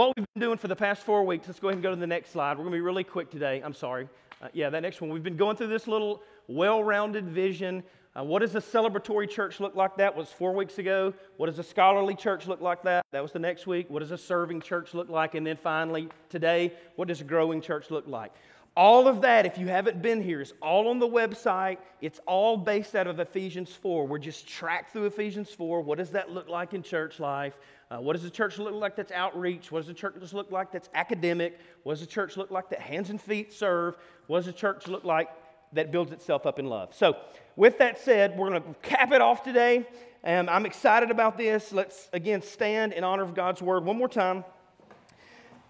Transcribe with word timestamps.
what 0.00 0.16
we've 0.16 0.24
been 0.32 0.40
doing 0.40 0.56
for 0.56 0.68
the 0.68 0.74
past 0.76 1.02
four 1.02 1.24
weeks, 1.24 1.46
let's 1.46 1.60
go 1.60 1.68
ahead 1.68 1.74
and 1.74 1.82
go 1.82 1.90
to 1.90 1.96
the 1.96 2.06
next 2.06 2.30
slide. 2.30 2.52
We're 2.52 2.64
going 2.64 2.72
to 2.72 2.76
be 2.78 2.80
really 2.80 3.04
quick 3.04 3.30
today. 3.30 3.60
I'm 3.62 3.74
sorry. 3.74 4.08
Uh, 4.40 4.48
yeah, 4.54 4.70
that 4.70 4.80
next 4.80 5.02
one. 5.02 5.10
We've 5.10 5.22
been 5.22 5.36
going 5.36 5.58
through 5.58 5.66
this 5.66 5.86
little 5.86 6.22
well 6.48 6.82
rounded 6.82 7.28
vision. 7.28 7.82
Uh, 8.16 8.24
what 8.24 8.38
does 8.38 8.54
a 8.54 8.60
celebratory 8.60 9.28
church 9.28 9.60
look 9.60 9.76
like? 9.76 9.98
That 9.98 10.16
was 10.16 10.30
four 10.30 10.54
weeks 10.54 10.78
ago. 10.78 11.12
What 11.36 11.48
does 11.48 11.58
a 11.58 11.62
scholarly 11.62 12.14
church 12.14 12.46
look 12.46 12.62
like? 12.62 12.82
That 12.84 13.04
that 13.12 13.22
was 13.22 13.32
the 13.32 13.40
next 13.40 13.66
week. 13.66 13.90
What 13.90 13.98
does 13.98 14.10
a 14.10 14.16
serving 14.16 14.62
church 14.62 14.94
look 14.94 15.10
like? 15.10 15.34
And 15.34 15.46
then 15.46 15.58
finally, 15.58 16.08
today, 16.30 16.72
what 16.96 17.08
does 17.08 17.20
a 17.20 17.24
growing 17.24 17.60
church 17.60 17.90
look 17.90 18.06
like? 18.06 18.32
All 18.80 19.06
of 19.06 19.20
that, 19.20 19.44
if 19.44 19.58
you 19.58 19.66
haven't 19.66 20.00
been 20.00 20.22
here, 20.22 20.40
is 20.40 20.54
all 20.62 20.88
on 20.88 20.98
the 20.98 21.06
website. 21.06 21.76
It's 22.00 22.18
all 22.26 22.56
based 22.56 22.94
out 22.96 23.06
of 23.06 23.20
Ephesians 23.20 23.70
4. 23.74 24.06
We're 24.06 24.16
just 24.16 24.48
tracked 24.48 24.94
through 24.94 25.04
Ephesians 25.04 25.50
4. 25.50 25.82
What 25.82 25.98
does 25.98 26.08
that 26.12 26.30
look 26.30 26.48
like 26.48 26.72
in 26.72 26.82
church 26.82 27.20
life? 27.20 27.58
Uh, 27.90 27.98
what 27.98 28.14
does 28.14 28.22
the 28.22 28.30
church 28.30 28.58
look 28.58 28.72
like 28.72 28.96
that's 28.96 29.12
outreach? 29.12 29.70
What 29.70 29.80
does 29.80 29.86
the 29.88 29.92
church 29.92 30.32
look 30.32 30.50
like 30.50 30.72
that's 30.72 30.88
academic? 30.94 31.58
What 31.82 31.92
does 31.92 32.00
the 32.00 32.06
church 32.06 32.38
look 32.38 32.50
like 32.50 32.70
that 32.70 32.80
hands 32.80 33.10
and 33.10 33.20
feet 33.20 33.52
serve? 33.52 33.98
What 34.28 34.38
does 34.38 34.46
the 34.46 34.52
church 34.54 34.88
look 34.88 35.04
like 35.04 35.28
that 35.74 35.92
builds 35.92 36.12
itself 36.12 36.46
up 36.46 36.58
in 36.58 36.64
love? 36.64 36.94
So, 36.94 37.18
with 37.56 37.76
that 37.80 37.98
said, 37.98 38.38
we're 38.38 38.48
going 38.48 38.62
to 38.62 38.74
cap 38.80 39.12
it 39.12 39.20
off 39.20 39.42
today. 39.42 39.86
Um, 40.24 40.48
I'm 40.48 40.64
excited 40.64 41.10
about 41.10 41.36
this. 41.36 41.70
Let's 41.70 42.08
again 42.14 42.40
stand 42.40 42.94
in 42.94 43.04
honor 43.04 43.24
of 43.24 43.34
God's 43.34 43.60
word 43.60 43.84
one 43.84 43.98
more 43.98 44.08
time. 44.08 44.42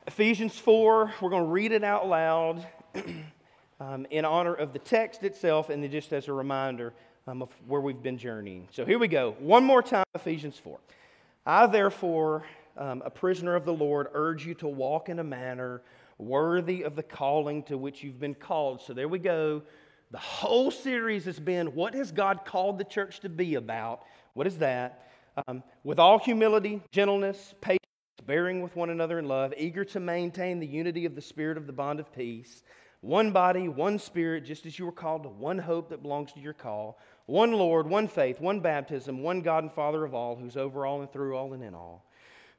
Ephesians 0.06 0.56
4, 0.56 1.12
we're 1.20 1.30
going 1.30 1.42
to 1.42 1.50
read 1.50 1.72
it 1.72 1.82
out 1.82 2.08
loud 2.08 2.64
um, 3.80 4.06
in 4.10 4.24
honor 4.24 4.54
of 4.54 4.72
the 4.72 4.78
text 4.78 5.22
itself 5.22 5.70
and 5.70 5.82
then 5.82 5.90
just 5.90 6.12
as 6.12 6.28
a 6.28 6.32
reminder 6.32 6.92
um, 7.26 7.42
of 7.42 7.50
where 7.66 7.80
we've 7.80 8.02
been 8.02 8.18
journeying. 8.18 8.68
So 8.72 8.84
here 8.84 8.98
we 8.98 9.08
go. 9.08 9.36
One 9.38 9.64
more 9.64 9.82
time, 9.82 10.04
Ephesians 10.14 10.58
4. 10.62 10.78
I, 11.46 11.66
therefore, 11.66 12.44
um, 12.76 13.02
a 13.04 13.10
prisoner 13.10 13.54
of 13.54 13.64
the 13.64 13.72
Lord, 13.72 14.08
urge 14.12 14.46
you 14.46 14.54
to 14.54 14.68
walk 14.68 15.08
in 15.08 15.18
a 15.18 15.24
manner 15.24 15.82
worthy 16.18 16.82
of 16.82 16.96
the 16.96 17.02
calling 17.02 17.62
to 17.64 17.78
which 17.78 18.02
you've 18.02 18.20
been 18.20 18.34
called. 18.34 18.80
So 18.82 18.92
there 18.92 19.08
we 19.08 19.18
go. 19.18 19.62
The 20.10 20.18
whole 20.18 20.70
series 20.70 21.24
has 21.24 21.38
been 21.38 21.68
what 21.68 21.94
has 21.94 22.12
God 22.12 22.44
called 22.44 22.78
the 22.78 22.84
church 22.84 23.20
to 23.20 23.28
be 23.28 23.54
about? 23.54 24.02
What 24.34 24.46
is 24.46 24.58
that? 24.58 25.08
Um, 25.46 25.62
with 25.84 25.98
all 25.98 26.18
humility, 26.18 26.82
gentleness, 26.92 27.54
patience, 27.60 27.80
bearing 28.26 28.62
with 28.62 28.76
one 28.76 28.90
another 28.90 29.18
in 29.18 29.28
love, 29.28 29.54
eager 29.56 29.84
to 29.84 30.00
maintain 30.00 30.60
the 30.60 30.66
unity 30.66 31.06
of 31.06 31.14
the 31.14 31.20
Spirit 31.20 31.56
of 31.56 31.66
the 31.66 31.72
bond 31.72 32.00
of 32.00 32.12
peace. 32.12 32.62
One 33.00 33.30
body, 33.32 33.68
one 33.68 33.98
Spirit, 33.98 34.44
just 34.44 34.66
as 34.66 34.78
you 34.78 34.84
were 34.84 34.92
called 34.92 35.22
to 35.22 35.30
one 35.30 35.58
hope 35.58 35.88
that 35.88 36.02
belongs 36.02 36.32
to 36.32 36.40
your 36.40 36.52
call 36.52 36.98
one 37.30 37.52
Lord, 37.52 37.86
one 37.86 38.08
faith, 38.08 38.40
one 38.40 38.58
baptism, 38.58 39.22
one 39.22 39.40
God 39.40 39.62
and 39.62 39.72
Father 39.72 40.04
of 40.04 40.14
all, 40.14 40.34
who's 40.34 40.56
over 40.56 40.84
all 40.84 41.00
and 41.00 41.12
through 41.12 41.36
all 41.36 41.52
and 41.52 41.62
in 41.62 41.74
all. 41.74 42.04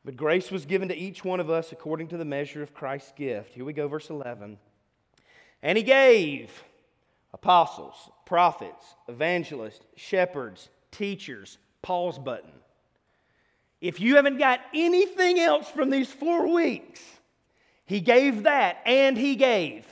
But 0.06 0.16
grace 0.16 0.50
was 0.50 0.66
given 0.66 0.88
to 0.88 0.96
each 0.96 1.26
one 1.26 1.42
of 1.42 1.50
us 1.50 1.74
according 1.74 2.08
to 2.10 2.18
the 2.18 2.26
measure 2.26 2.64
of 2.64 2.74
Christ's 2.74 3.12
gift. 3.12 3.54
Here 3.54 3.66
we 3.66 3.74
go, 3.74 3.90
verse 3.90 4.10
11. 4.10 4.58
And 5.62 5.78
he 5.78 5.84
gave 5.84 6.64
apostles, 7.34 8.10
prophets, 8.26 8.96
evangelists, 9.10 9.86
shepherds, 9.98 10.70
teachers, 10.90 11.58
pause 11.82 12.18
button. 12.18 12.52
If 13.82 14.00
you 14.00 14.16
haven't 14.16 14.38
got 14.38 14.62
anything 14.74 15.40
else 15.40 15.70
from 15.70 15.90
these 15.90 16.12
four 16.12 16.48
weeks, 16.48 17.02
he 17.86 18.00
gave 18.00 18.44
that, 18.44 18.78
and 18.86 19.18
he 19.18 19.36
gave 19.36 19.86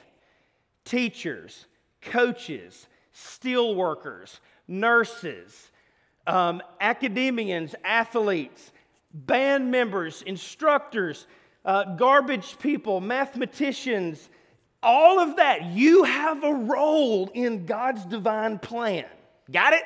teachers, 0.89 1.67
coaches, 2.01 2.87
steel 3.11 3.75
workers, 3.75 4.39
nurses, 4.67 5.71
um, 6.25 6.61
academians, 6.81 7.75
athletes, 7.83 8.71
band 9.13 9.69
members, 9.69 10.23
instructors, 10.23 11.27
uh, 11.63 11.95
garbage 11.95 12.57
people, 12.57 13.01
mathematicians, 13.01 14.29
all 14.81 15.19
of 15.19 15.35
that. 15.35 15.65
You 15.65 16.03
have 16.03 16.43
a 16.43 16.53
role 16.53 17.29
in 17.33 17.65
God's 17.67 18.03
divine 18.05 18.57
plan. 18.57 19.05
Got 19.51 19.73
it? 19.73 19.83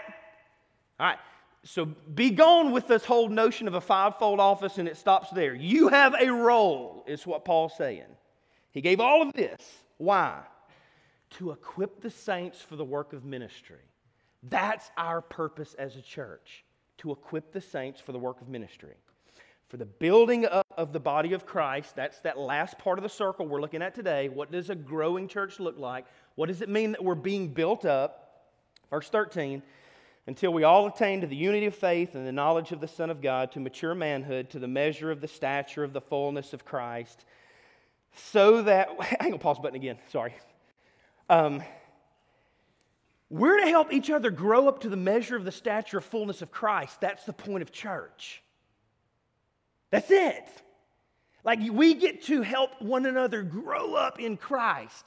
All 0.99 1.07
right. 1.07 1.17
So 1.65 1.85
be 1.85 2.29
gone 2.29 2.71
with 2.71 2.87
this 2.87 3.03
whole 3.03 3.27
notion 3.27 3.67
of 3.67 3.73
a 3.73 3.81
fivefold 3.81 4.39
office 4.39 4.77
and 4.77 4.87
it 4.87 4.97
stops 4.97 5.31
there. 5.31 5.53
You 5.53 5.89
have 5.89 6.15
a 6.19 6.29
role, 6.29 7.03
is 7.07 7.27
what 7.27 7.43
Paul's 7.43 7.75
saying. 7.77 8.03
He 8.71 8.81
gave 8.81 8.99
all 8.99 9.21
of 9.21 9.33
this. 9.33 9.57
Why? 9.97 10.39
To 11.33 11.51
equip 11.51 12.01
the 12.01 12.09
saints 12.09 12.61
for 12.61 12.75
the 12.75 12.85
work 12.85 13.13
of 13.13 13.25
ministry. 13.25 13.77
That's 14.43 14.91
our 14.97 15.21
purpose 15.21 15.73
as 15.75 15.95
a 15.95 16.01
church 16.01 16.63
to 16.99 17.11
equip 17.11 17.51
the 17.51 17.61
saints 17.61 17.99
for 17.99 18.11
the 18.11 18.19
work 18.19 18.41
of 18.41 18.49
ministry. 18.49 18.95
For 19.65 19.77
the 19.77 19.85
building 19.85 20.45
up 20.45 20.67
of 20.77 20.93
the 20.93 20.99
body 20.99 21.33
of 21.33 21.45
Christ, 21.45 21.95
that's 21.95 22.19
that 22.19 22.37
last 22.37 22.77
part 22.77 22.99
of 22.99 23.03
the 23.03 23.09
circle 23.09 23.47
we're 23.47 23.61
looking 23.61 23.81
at 23.81 23.95
today. 23.95 24.29
What 24.29 24.51
does 24.51 24.69
a 24.69 24.75
growing 24.75 25.27
church 25.27 25.59
look 25.59 25.77
like? 25.77 26.05
What 26.35 26.47
does 26.47 26.61
it 26.61 26.69
mean 26.69 26.91
that 26.91 27.03
we're 27.03 27.15
being 27.15 27.47
built 27.47 27.85
up? 27.85 28.45
Verse 28.89 29.09
13, 29.09 29.63
until 30.27 30.53
we 30.53 30.63
all 30.63 30.85
attain 30.87 31.21
to 31.21 31.27
the 31.27 31.35
unity 31.35 31.65
of 31.65 31.75
faith 31.75 32.15
and 32.15 32.27
the 32.27 32.31
knowledge 32.31 32.71
of 32.71 32.79
the 32.79 32.87
Son 32.87 33.09
of 33.09 33.21
God, 33.21 33.51
to 33.53 33.59
mature 33.59 33.95
manhood, 33.95 34.49
to 34.51 34.59
the 34.59 34.67
measure 34.67 35.09
of 35.09 35.19
the 35.19 35.27
stature 35.27 35.83
of 35.83 35.93
the 35.93 36.01
fullness 36.01 36.53
of 36.53 36.63
Christ, 36.63 37.25
so 38.15 38.61
that, 38.61 38.89
hang 39.19 39.33
on, 39.33 39.39
pause 39.39 39.59
button 39.59 39.75
again, 39.75 39.97
sorry. 40.11 40.35
Um, 41.29 41.63
we're 43.29 43.59
to 43.59 43.67
help 43.67 43.91
each 43.91 44.11
other 44.11 44.29
grow 44.29 44.67
up 44.67 44.81
to 44.81 44.89
the 44.89 44.97
measure 44.97 45.35
of 45.35 45.43
the 45.43 45.51
stature 45.51 45.97
of 45.97 46.05
fullness 46.05 46.41
of 46.41 46.51
Christ. 46.51 47.01
That's 47.01 47.23
the 47.25 47.33
point 47.33 47.63
of 47.63 47.71
church. 47.71 48.43
That's 49.89 50.11
it. 50.11 50.47
Like 51.43 51.59
we 51.71 51.95
get 51.95 52.23
to 52.23 52.41
help 52.41 52.81
one 52.81 53.05
another 53.05 53.43
grow 53.43 53.95
up 53.95 54.19
in 54.19 54.37
Christ. 54.37 55.05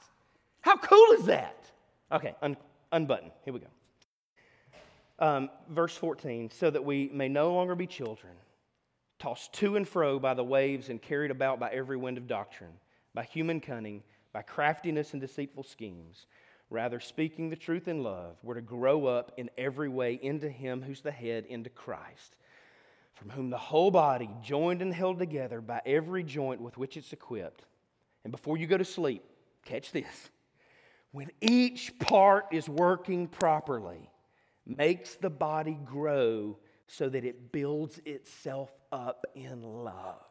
How 0.61 0.77
cool 0.77 1.11
is 1.13 1.25
that? 1.25 1.71
Okay, 2.11 2.35
un- 2.41 2.57
unbutton. 2.91 3.31
Here 3.43 3.53
we 3.53 3.61
go. 3.61 3.67
Um, 5.19 5.49
verse 5.69 5.95
14, 5.95 6.51
so 6.51 6.69
that 6.69 6.83
we 6.83 7.09
may 7.11 7.27
no 7.27 7.53
longer 7.53 7.75
be 7.75 7.87
children, 7.87 8.33
tossed 9.19 9.53
to 9.53 9.75
and 9.75 9.87
fro 9.87 10.19
by 10.19 10.35
the 10.35 10.43
waves 10.43 10.89
and 10.89 11.01
carried 11.01 11.31
about 11.31 11.59
by 11.59 11.69
every 11.71 11.97
wind 11.97 12.17
of 12.17 12.27
doctrine, 12.27 12.73
by 13.15 13.23
human 13.23 13.59
cunning, 13.59 14.03
by 14.33 14.41
craftiness 14.41 15.13
and 15.13 15.21
deceitful 15.21 15.63
schemes 15.63 16.25
Rather, 16.69 16.99
speaking 16.99 17.49
the 17.49 17.55
truth 17.55 17.87
in 17.87 18.03
love, 18.03 18.35
we're 18.43 18.55
to 18.55 18.61
grow 18.61 19.05
up 19.05 19.31
in 19.37 19.49
every 19.57 19.87
way 19.87 20.19
into 20.21 20.49
Him 20.49 20.81
who's 20.81 20.99
the 20.99 21.11
head, 21.11 21.45
into 21.45 21.69
Christ, 21.69 22.35
from 23.13 23.29
whom 23.29 23.49
the 23.49 23.57
whole 23.57 23.89
body, 23.89 24.29
joined 24.43 24.81
and 24.81 24.93
held 24.93 25.17
together 25.17 25.61
by 25.61 25.81
every 25.85 26.23
joint 26.23 26.59
with 26.59 26.77
which 26.77 26.97
it's 26.97 27.13
equipped. 27.13 27.63
And 28.25 28.31
before 28.31 28.57
you 28.57 28.67
go 28.67 28.77
to 28.77 28.85
sleep, 28.85 29.23
catch 29.63 29.93
this. 29.93 30.29
When 31.13 31.31
each 31.39 31.97
part 31.99 32.47
is 32.51 32.67
working 32.67 33.27
properly, 33.27 34.09
makes 34.65 35.15
the 35.15 35.29
body 35.29 35.79
grow 35.85 36.57
so 36.87 37.07
that 37.07 37.23
it 37.23 37.53
builds 37.53 38.01
itself 38.05 38.69
up 38.91 39.25
in 39.35 39.63
love. 39.63 40.25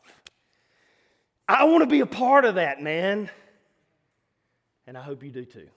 I 1.48 1.64
want 1.64 1.82
to 1.82 1.86
be 1.86 2.00
a 2.00 2.06
part 2.06 2.44
of 2.44 2.56
that, 2.56 2.82
man. 2.82 3.30
And 4.86 4.96
I 4.96 5.02
hope 5.02 5.22
you 5.22 5.30
do 5.30 5.44
too. 5.44 5.68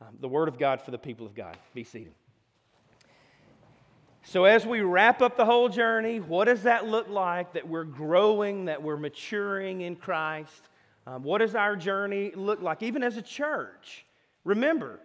Um, 0.00 0.16
the 0.20 0.28
Word 0.28 0.48
of 0.48 0.58
God 0.58 0.80
for 0.80 0.92
the 0.92 0.98
people 0.98 1.26
of 1.26 1.34
God. 1.34 1.56
Be 1.74 1.82
seated. 1.82 2.14
So, 4.22 4.44
as 4.44 4.66
we 4.66 4.80
wrap 4.80 5.22
up 5.22 5.36
the 5.36 5.44
whole 5.44 5.68
journey, 5.68 6.20
what 6.20 6.44
does 6.44 6.62
that 6.64 6.86
look 6.86 7.08
like 7.08 7.54
that 7.54 7.66
we're 7.66 7.84
growing, 7.84 8.66
that 8.66 8.82
we're 8.82 8.96
maturing 8.96 9.80
in 9.80 9.96
Christ? 9.96 10.68
Um, 11.06 11.22
what 11.22 11.38
does 11.38 11.54
our 11.54 11.74
journey 11.74 12.32
look 12.34 12.60
like, 12.60 12.82
even 12.82 13.02
as 13.02 13.16
a 13.16 13.22
church? 13.22 14.04
Remember, 14.44 15.00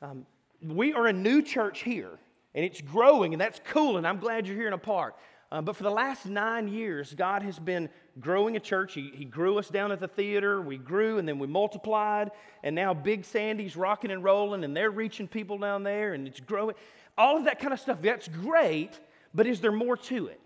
um, 0.00 0.24
we 0.62 0.94
are 0.94 1.06
a 1.06 1.12
new 1.12 1.42
church 1.42 1.82
here, 1.82 2.18
and 2.54 2.64
it's 2.64 2.80
growing, 2.80 3.34
and 3.34 3.40
that's 3.40 3.60
cool, 3.64 3.98
and 3.98 4.06
I'm 4.06 4.18
glad 4.18 4.46
you're 4.46 4.56
here 4.56 4.68
in 4.68 4.72
a 4.72 4.78
part. 4.78 5.14
Uh, 5.52 5.60
but 5.60 5.76
for 5.76 5.82
the 5.82 5.90
last 5.90 6.24
nine 6.24 6.66
years, 6.66 7.12
God 7.12 7.42
has 7.42 7.58
been 7.58 7.90
growing 8.18 8.56
a 8.56 8.60
church. 8.60 8.94
He, 8.94 9.12
he 9.14 9.26
grew 9.26 9.58
us 9.58 9.68
down 9.68 9.92
at 9.92 10.00
the 10.00 10.08
theater. 10.08 10.62
We 10.62 10.78
grew 10.78 11.18
and 11.18 11.28
then 11.28 11.38
we 11.38 11.46
multiplied. 11.46 12.30
And 12.62 12.74
now 12.74 12.94
Big 12.94 13.26
Sandy's 13.26 13.76
rocking 13.76 14.10
and 14.10 14.24
rolling 14.24 14.64
and 14.64 14.74
they're 14.74 14.90
reaching 14.90 15.28
people 15.28 15.58
down 15.58 15.82
there 15.82 16.14
and 16.14 16.26
it's 16.26 16.40
growing. 16.40 16.74
All 17.18 17.36
of 17.36 17.44
that 17.44 17.60
kind 17.60 17.74
of 17.74 17.80
stuff, 17.80 17.98
that's 18.00 18.28
great. 18.28 18.98
But 19.34 19.46
is 19.46 19.60
there 19.60 19.72
more 19.72 19.98
to 19.98 20.28
it? 20.28 20.40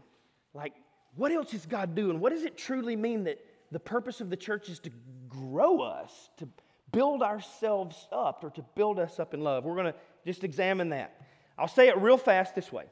Like, 0.52 0.72
what 1.14 1.30
else 1.30 1.54
is 1.54 1.66
God 1.66 1.94
doing? 1.94 2.18
What 2.18 2.32
does 2.32 2.42
it 2.42 2.58
truly 2.58 2.96
mean 2.96 3.22
that 3.24 3.38
the 3.70 3.78
purpose 3.78 4.20
of 4.20 4.28
the 4.28 4.36
church 4.36 4.68
is 4.68 4.80
to 4.80 4.90
grow 5.28 5.82
us, 5.82 6.30
to 6.38 6.48
build 6.90 7.22
ourselves 7.22 8.08
up, 8.10 8.42
or 8.42 8.50
to 8.50 8.62
build 8.74 8.98
us 8.98 9.20
up 9.20 9.34
in 9.34 9.40
love? 9.40 9.64
We're 9.66 9.76
going 9.76 9.92
to 9.92 9.98
just 10.26 10.42
examine 10.42 10.88
that. 10.88 11.14
I'll 11.56 11.68
say 11.68 11.86
it 11.86 11.96
real 11.98 12.18
fast 12.18 12.56
this 12.56 12.72
way 12.72 12.86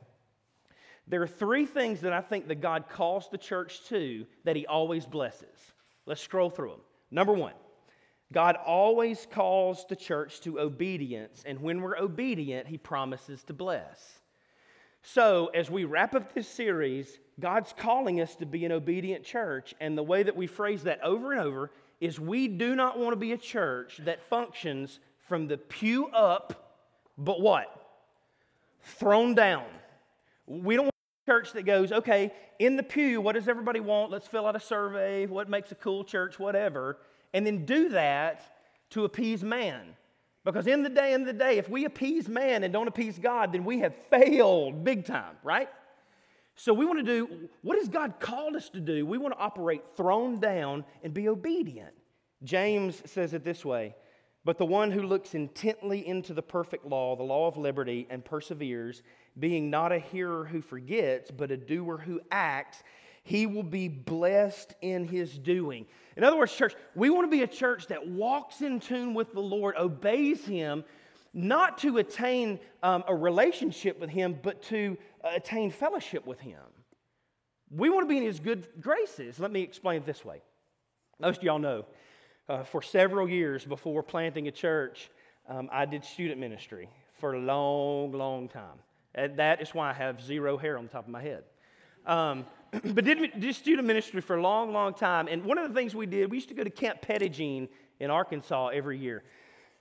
there 1.06 1.22
are 1.22 1.26
three 1.28 1.66
things 1.66 2.00
that 2.00 2.12
I 2.12 2.20
think 2.20 2.48
that 2.48 2.60
God 2.60 2.88
calls 2.88 3.28
the 3.30 3.38
church 3.38 3.84
to 3.88 4.26
that 4.44 4.56
He 4.56 4.66
always 4.66 5.06
blesses. 5.06 5.72
Let's 6.06 6.20
scroll 6.20 6.50
through 6.50 6.70
them. 6.70 6.80
Number 7.10 7.32
one, 7.32 7.54
God 8.32 8.56
always 8.56 9.26
calls 9.30 9.84
the 9.88 9.96
church 9.96 10.40
to 10.42 10.60
obedience, 10.60 11.42
and 11.46 11.60
when 11.60 11.80
we're 11.80 11.98
obedient, 11.98 12.66
He 12.66 12.78
promises 12.78 13.42
to 13.44 13.52
bless. 13.52 14.20
So, 15.06 15.48
as 15.48 15.70
we 15.70 15.84
wrap 15.84 16.14
up 16.14 16.32
this 16.32 16.48
series, 16.48 17.18
God's 17.38 17.74
calling 17.76 18.22
us 18.22 18.36
to 18.36 18.46
be 18.46 18.64
an 18.64 18.72
obedient 18.72 19.22
church. 19.22 19.74
And 19.78 19.98
the 19.98 20.02
way 20.02 20.22
that 20.22 20.34
we 20.34 20.46
phrase 20.46 20.84
that 20.84 21.02
over 21.02 21.32
and 21.32 21.42
over 21.42 21.70
is 22.00 22.18
we 22.18 22.48
do 22.48 22.74
not 22.74 22.98
want 22.98 23.12
to 23.12 23.16
be 23.16 23.32
a 23.32 23.38
church 23.38 24.00
that 24.04 24.22
functions 24.22 25.00
from 25.18 25.46
the 25.46 25.58
pew 25.58 26.06
up, 26.08 26.80
but 27.18 27.40
what? 27.40 27.66
Throne 28.80 29.34
down. 29.34 29.66
We 30.46 30.76
don't 30.76 30.93
church 31.26 31.52
that 31.52 31.64
goes, 31.64 31.92
okay, 31.92 32.32
in 32.58 32.76
the 32.76 32.82
pew, 32.82 33.20
what 33.20 33.34
does 33.34 33.48
everybody 33.48 33.80
want? 33.80 34.10
Let's 34.10 34.26
fill 34.26 34.46
out 34.46 34.56
a 34.56 34.60
survey, 34.60 35.26
what 35.26 35.48
makes 35.48 35.72
a 35.72 35.74
cool 35.74 36.04
church, 36.04 36.38
whatever, 36.38 36.98
and 37.32 37.46
then 37.46 37.64
do 37.64 37.90
that 37.90 38.42
to 38.90 39.04
appease 39.04 39.42
man. 39.42 39.96
Because 40.44 40.66
in 40.66 40.82
the 40.82 40.90
day, 40.90 41.14
in 41.14 41.24
the 41.24 41.32
day, 41.32 41.56
if 41.56 41.68
we 41.70 41.86
appease 41.86 42.28
man 42.28 42.64
and 42.64 42.72
don't 42.72 42.86
appease 42.86 43.18
God, 43.18 43.52
then 43.52 43.64
we 43.64 43.78
have 43.80 43.94
failed 44.10 44.84
big 44.84 45.06
time, 45.06 45.36
right? 45.42 45.68
So 46.56 46.72
we 46.72 46.84
want 46.84 46.98
to 46.98 47.04
do 47.04 47.48
what 47.62 47.78
has 47.78 47.88
God 47.88 48.20
called 48.20 48.54
us 48.54 48.68
to 48.70 48.80
do? 48.80 49.06
We 49.06 49.18
want 49.18 49.34
to 49.34 49.40
operate 49.40 49.82
throne 49.96 50.38
down 50.38 50.84
and 51.02 51.12
be 51.12 51.28
obedient. 51.28 51.94
James 52.42 53.02
says 53.06 53.32
it 53.32 53.42
this 53.42 53.64
way 53.64 53.94
But 54.44 54.58
the 54.58 54.66
one 54.66 54.90
who 54.90 55.02
looks 55.02 55.34
intently 55.34 56.06
into 56.06 56.34
the 56.34 56.42
perfect 56.42 56.84
law, 56.84 57.16
the 57.16 57.22
law 57.22 57.46
of 57.46 57.56
liberty, 57.56 58.06
and 58.10 58.24
perseveres, 58.24 59.02
being 59.38 59.70
not 59.70 59.90
a 59.90 59.98
hearer 59.98 60.44
who 60.44 60.60
forgets, 60.60 61.30
but 61.30 61.50
a 61.50 61.56
doer 61.56 61.96
who 61.96 62.20
acts, 62.30 62.82
he 63.22 63.46
will 63.46 63.62
be 63.62 63.88
blessed 63.88 64.74
in 64.82 65.08
his 65.08 65.38
doing. 65.38 65.86
In 66.16 66.24
other 66.24 66.36
words, 66.36 66.54
church, 66.54 66.74
we 66.94 67.08
want 67.08 67.26
to 67.26 67.34
be 67.34 67.42
a 67.42 67.48
church 67.48 67.86
that 67.86 68.06
walks 68.06 68.60
in 68.60 68.80
tune 68.80 69.14
with 69.14 69.32
the 69.32 69.40
Lord, 69.40 69.76
obeys 69.76 70.44
him, 70.44 70.84
not 71.32 71.78
to 71.78 71.96
attain 71.98 72.60
um, 72.82 73.02
a 73.08 73.14
relationship 73.14 73.98
with 73.98 74.10
him, 74.10 74.38
but 74.42 74.62
to 74.64 74.96
attain 75.24 75.70
fellowship 75.70 76.26
with 76.26 76.40
Him. 76.40 76.60
We 77.70 77.90
want 77.90 78.04
to 78.04 78.08
be 78.08 78.18
in 78.18 78.24
His 78.24 78.40
good 78.40 78.68
graces. 78.80 79.40
Let 79.40 79.50
me 79.50 79.62
explain 79.62 80.02
it 80.02 80.06
this 80.06 80.24
way. 80.24 80.42
Most 81.20 81.38
of 81.38 81.44
y'all 81.44 81.58
know, 81.58 81.86
uh, 82.48 82.62
for 82.64 82.82
several 82.82 83.28
years 83.28 83.64
before 83.64 84.02
planting 84.02 84.48
a 84.48 84.50
church, 84.50 85.10
um, 85.48 85.68
I 85.72 85.84
did 85.84 86.04
student 86.04 86.40
ministry 86.40 86.88
for 87.18 87.34
a 87.34 87.38
long, 87.38 88.12
long 88.12 88.48
time. 88.48 88.78
And 89.14 89.36
that 89.38 89.62
is 89.62 89.74
why 89.74 89.90
I 89.90 89.92
have 89.92 90.22
zero 90.22 90.56
hair 90.56 90.76
on 90.76 90.84
the 90.84 90.90
top 90.90 91.04
of 91.04 91.10
my 91.10 91.22
head. 91.22 91.44
Um, 92.06 92.44
but 92.72 93.04
did, 93.04 93.40
did 93.40 93.54
student 93.54 93.86
ministry 93.86 94.20
for 94.20 94.36
a 94.36 94.42
long, 94.42 94.72
long 94.72 94.94
time. 94.94 95.28
And 95.28 95.44
one 95.44 95.58
of 95.58 95.68
the 95.68 95.74
things 95.74 95.94
we 95.94 96.06
did, 96.06 96.30
we 96.30 96.36
used 96.36 96.48
to 96.48 96.54
go 96.54 96.64
to 96.64 96.70
Camp 96.70 97.00
Petit 97.00 97.68
in 98.00 98.10
Arkansas 98.10 98.68
every 98.68 98.98
year. 98.98 99.22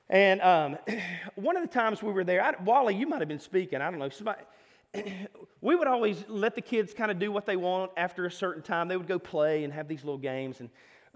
And 0.10 0.42
um, 0.42 0.78
one 1.36 1.58
of 1.58 1.64
the 1.64 1.70
times 1.70 2.04
we 2.04 2.12
were 2.12 2.24
there, 2.24 2.44
I, 2.44 2.54
Wally, 2.64 2.96
you 2.96 3.08
might 3.08 3.20
have 3.20 3.28
been 3.28 3.40
speaking. 3.40 3.82
I 3.82 3.90
don't 3.90 4.00
know. 4.00 4.10
Somebody, 4.10 4.42
we 5.62 5.76
would 5.76 5.88
always 5.88 6.24
let 6.28 6.56
the 6.56 6.62
kids 6.62 6.94
kind 6.94 7.10
of 7.10 7.18
do 7.18 7.32
what 7.32 7.46
they 7.46 7.56
want 7.56 7.92
after 7.98 8.26
a 8.26 8.32
certain 8.32 8.62
time. 8.62 8.88
They 8.88 8.98
would 8.98 9.08
go 9.08 9.20
play 9.20 9.64
and 9.64 9.74
have 9.74 9.88
these 9.88 10.04
little 10.04 10.20
games. 10.20 10.60
And 10.60 10.70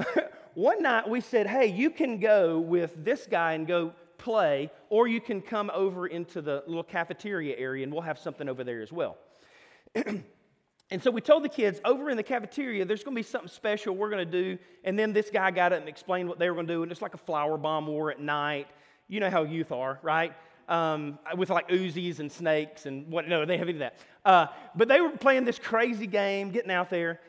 one 0.54 0.82
night 0.82 1.10
we 1.10 1.22
said, 1.22 1.48
hey, 1.48 1.68
you 1.68 1.90
can 1.90 2.20
go 2.20 2.60
with 2.60 2.94
this 3.04 3.28
guy 3.30 3.54
and 3.54 3.68
go 3.68 3.94
play, 4.18 4.72
or 4.90 5.08
you 5.08 5.22
can 5.22 5.42
come 5.42 5.72
over 5.74 6.08
into 6.08 6.42
the 6.42 6.64
little 6.68 6.84
cafeteria 6.84 7.56
area 7.58 7.84
and 7.84 7.92
we'll 7.92 8.02
have 8.02 8.20
something 8.20 8.50
over 8.50 8.64
there 8.64 8.82
as 8.82 8.92
well. 8.92 9.18
and 9.96 11.02
so 11.02 11.12
we 11.12 11.22
told 11.22 11.44
the 11.44 11.50
kids, 11.50 11.80
over 11.86 12.10
in 12.10 12.18
the 12.18 12.24
cafeteria, 12.24 12.86
there's 12.86 13.04
going 13.04 13.16
to 13.16 13.20
be 13.20 13.28
something 13.28 13.50
special 13.50 13.96
we're 13.96 14.10
going 14.10 14.30
to 14.30 14.32
do. 14.32 14.58
And 14.84 14.98
then 14.98 15.14
this 15.14 15.30
guy 15.30 15.52
got 15.52 15.74
up 15.74 15.80
and 15.80 15.90
explained 15.90 16.30
what 16.30 16.40
they 16.40 16.50
were 16.50 16.56
going 16.56 16.68
to 16.68 16.74
do. 16.74 16.84
And 16.84 16.92
it's 16.92 17.02
like 17.02 17.14
a 17.14 17.20
flour 17.20 17.58
bomb 17.58 17.88
war 17.88 18.12
at 18.12 18.20
night. 18.20 18.68
You 19.08 19.20
know 19.20 19.30
how 19.30 19.44
youth 19.44 19.72
are, 19.72 20.00
right? 20.02 20.34
um, 20.68 21.18
with 21.36 21.50
like 21.50 21.70
Uzis 21.70 22.20
and 22.20 22.32
snakes 22.32 22.86
and 22.86 23.08
what, 23.08 23.28
no, 23.28 23.46
they 23.46 23.58
have 23.58 23.68
any 23.68 23.78
of 23.78 23.80
that. 23.80 23.98
Uh, 24.26 24.48
but 24.76 24.88
they 24.88 25.00
were 25.00 25.10
playing 25.10 25.46
this 25.46 25.60
crazy 25.60 26.08
game, 26.08 26.52
getting 26.52 26.72
out 26.72 26.90
there. 26.90 27.22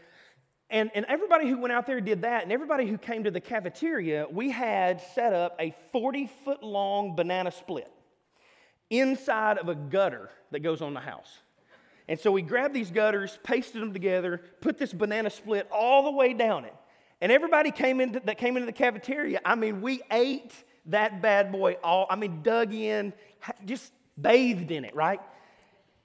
And, 0.71 0.91
and 0.95 1.07
everybody 1.07 1.49
who 1.49 1.59
went 1.59 1.73
out 1.73 1.87
there 1.87 2.01
did 2.01 2.23
that, 2.23 2.43
and 2.43 2.53
everybody 2.53 2.87
who 2.87 2.99
came 2.99 3.25
to 3.25 3.31
the 3.31 3.41
cafeteria, 3.41 4.27
we 4.31 4.51
had 4.51 5.01
set 5.15 5.33
up 5.33 5.57
a 5.59 5.75
40 5.93 6.31
foot 6.45 6.63
long 6.63 7.17
banana 7.17 7.51
split 7.51 7.91
inside 8.91 9.59
of 9.59 9.69
a 9.69 9.75
gutter 9.75 10.31
that 10.51 10.61
goes 10.61 10.83
on 10.83 10.93
the 10.93 11.01
house. 11.01 11.39
And 12.07 12.19
so 12.19 12.33
we 12.33 12.43
grabbed 12.43 12.75
these 12.75 12.91
gutters, 12.91 13.39
pasted 13.43 13.83
them 13.83 13.93
together, 13.93 14.43
put 14.61 14.79
this 14.79 14.93
banana 14.93 15.31
split 15.31 15.69
all 15.71 16.05
the 16.05 16.11
way 16.11 16.33
down 16.33 16.65
it. 16.65 16.75
And 17.21 17.33
everybody 17.33 17.71
came 17.71 18.01
into, 18.01 18.21
that 18.21 18.39
came 18.39 18.57
into 18.57 18.67
the 18.67 18.73
cafeteria, 18.73 19.41
I 19.45 19.55
mean, 19.55 19.81
we 19.81 20.03
ate 20.11 20.53
that 20.87 21.21
bad 21.21 21.51
boy 21.53 21.77
all, 21.83 22.07
I 22.09 22.17
mean, 22.17 22.43
dug 22.43 22.73
in, 22.73 23.13
just 23.65 23.93
bathed 24.21 24.71
in 24.71 24.85
it, 24.85 24.95
right? 24.95 25.21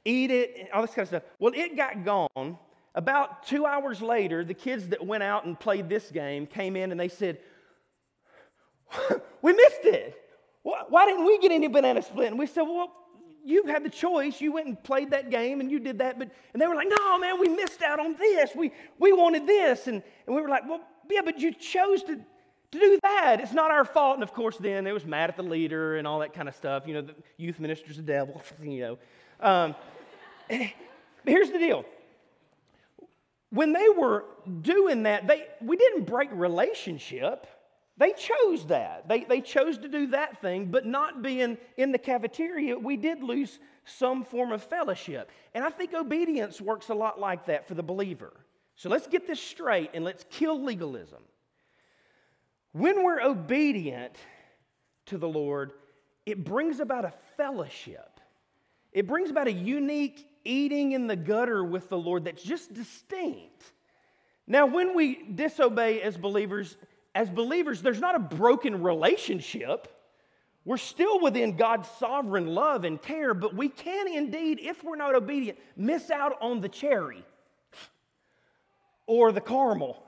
Eat 0.04 0.32
it, 0.32 0.70
all 0.74 0.82
this 0.82 0.92
kind 0.92 1.04
of 1.04 1.08
stuff. 1.08 1.24
Well, 1.40 1.54
it 1.56 1.78
got 1.78 2.04
gone. 2.04 2.58
About 2.96 3.48
two 3.48 3.66
hours 3.66 4.02
later, 4.02 4.44
the 4.44 4.54
kids 4.54 4.90
that 4.90 5.06
went 5.06 5.24
out 5.24 5.46
and 5.46 5.60
played 5.60 5.90
this 5.90 6.12
game 6.12 6.46
came 6.46 6.76
in 6.76 6.92
and 6.92 7.00
they 7.00 7.08
said, 7.08 7.40
We 9.42 9.54
missed 9.54 9.86
it. 9.86 10.20
Why 10.62 11.06
didn't 11.06 11.26
we 11.26 11.40
get 11.40 11.52
any 11.52 11.68
banana 11.68 12.02
split? 12.02 12.28
And 12.28 12.40
we 12.40 12.46
said, 12.46 12.62
Well, 12.62 12.94
you 13.44 13.66
had 13.66 13.84
the 13.84 13.90
choice. 13.90 14.40
You 14.40 14.54
went 14.54 14.68
and 14.68 14.82
played 14.82 15.10
that 15.12 15.32
game 15.32 15.60
and 15.60 15.72
you 15.72 15.80
did 15.80 15.98
that. 16.00 16.20
But, 16.20 16.30
and 16.54 16.62
they 16.62 16.68
were 16.68 16.76
like, 16.76 16.88
No, 16.88 17.18
man, 17.18 17.40
we 17.40 17.50
missed 17.50 17.82
out 17.82 18.00
on 18.00 18.16
this. 18.16 18.52
We, 18.56 18.72
we 19.00 19.12
wanted 19.12 19.48
this. 19.48 19.88
And, 19.88 20.04
and 20.28 20.36
we 20.36 20.42
were 20.42 20.50
like, 20.50 20.68
Well, 20.68 20.82
yeah, 21.10 21.22
but 21.26 21.40
you 21.40 21.52
chose 21.52 22.04
to, 22.04 22.16
to 22.16 22.80
do 22.80 23.00
that. 23.02 23.40
It's 23.42 23.54
not 23.54 23.72
our 23.72 23.86
fault. 23.86 24.16
And 24.16 24.24
of 24.24 24.34
course, 24.34 24.58
then 24.58 24.84
they 24.84 24.94
was 24.94 25.06
mad 25.06 25.32
at 25.32 25.36
the 25.36 25.44
leader 25.44 25.98
and 25.98 26.06
all 26.06 26.20
that 26.20 26.34
kind 26.34 26.48
of 26.48 26.56
stuff. 26.56 26.84
You 26.86 26.94
know, 26.94 27.02
the 27.02 27.16
youth 27.38 27.60
minister's 27.60 27.98
the 27.98 28.04
devil, 28.04 28.42
you 28.62 28.82
know. 28.82 28.98
Um, 29.40 29.76
but 30.48 30.62
here's 31.26 31.50
the 31.50 31.58
deal. 31.58 31.86
When 33.54 33.72
they 33.72 33.88
were 33.88 34.26
doing 34.62 35.04
that, 35.04 35.28
they, 35.28 35.46
we 35.62 35.78
didn't 35.78 36.06
break 36.06 36.30
relationship. 36.32 37.46
They 37.98 38.14
chose 38.14 38.66
that. 38.66 39.08
They, 39.08 39.26
they 39.26 39.42
chose 39.42 39.78
to 39.78 39.88
do 39.88 40.08
that 40.08 40.42
thing, 40.42 40.72
but 40.72 40.88
not 40.88 41.22
being 41.22 41.60
in 41.78 41.92
the 41.92 42.00
cafeteria, 42.00 42.80
we 42.80 42.98
did 42.98 43.22
lose 43.22 43.60
some 43.86 44.24
form 44.24 44.52
of 44.52 44.64
fellowship. 44.64 45.30
And 45.54 45.64
I 45.64 45.70
think 45.70 45.94
obedience 45.94 46.60
works 46.60 46.90
a 46.90 46.96
lot 46.96 47.20
like 47.20 47.46
that 47.46 47.68
for 47.68 47.76
the 47.76 47.84
believer. 47.84 48.34
So 48.76 48.90
let's 48.90 49.06
get 49.06 49.28
this 49.28 49.40
straight 49.40 49.92
and 49.94 50.04
let's 50.04 50.26
kill 50.32 50.60
legalism. 50.60 51.22
When 52.72 53.04
we're 53.04 53.22
obedient 53.22 54.16
to 55.06 55.20
the 55.20 55.30
Lord, 55.30 55.74
it 56.26 56.44
brings 56.44 56.80
about 56.80 57.06
a 57.06 57.14
fellowship. 57.38 58.20
It 58.92 59.06
brings 59.06 59.30
about 59.30 59.46
a 59.46 59.54
unique 59.54 60.28
eating 60.44 60.92
in 60.92 61.08
the 61.08 61.16
gutter 61.16 61.64
with 61.64 61.90
the 61.90 61.98
Lord 61.98 62.26
that's 62.26 62.44
just 62.44 62.74
distinct. 62.74 63.64
Now, 64.48 64.66
when 64.66 64.96
we 64.96 65.24
disobey 65.24 66.02
as 66.02 66.18
believers, 66.18 66.76
as 67.16 67.30
believers, 67.30 67.82
there's 67.82 68.02
not 68.02 68.16
a 68.16 68.20
broken 68.20 68.84
relationship. 68.84 69.88
We're 70.66 70.78
still 70.78 71.20
within 71.20 71.56
God's 71.56 71.90
sovereign 72.00 72.48
love 72.48 72.84
and 72.84 73.02
care, 73.02 73.34
but 73.34 73.56
we 73.56 73.70
can 73.70 74.08
indeed, 74.08 74.60
if 74.62 74.84
we're 74.84 74.96
not 74.96 75.16
obedient, 75.16 75.58
miss 75.76 76.10
out 76.10 76.38
on 76.42 76.62
the 76.62 76.70
cherry 76.70 77.24
or 79.06 79.32
the 79.32 79.42
caramel 79.42 80.04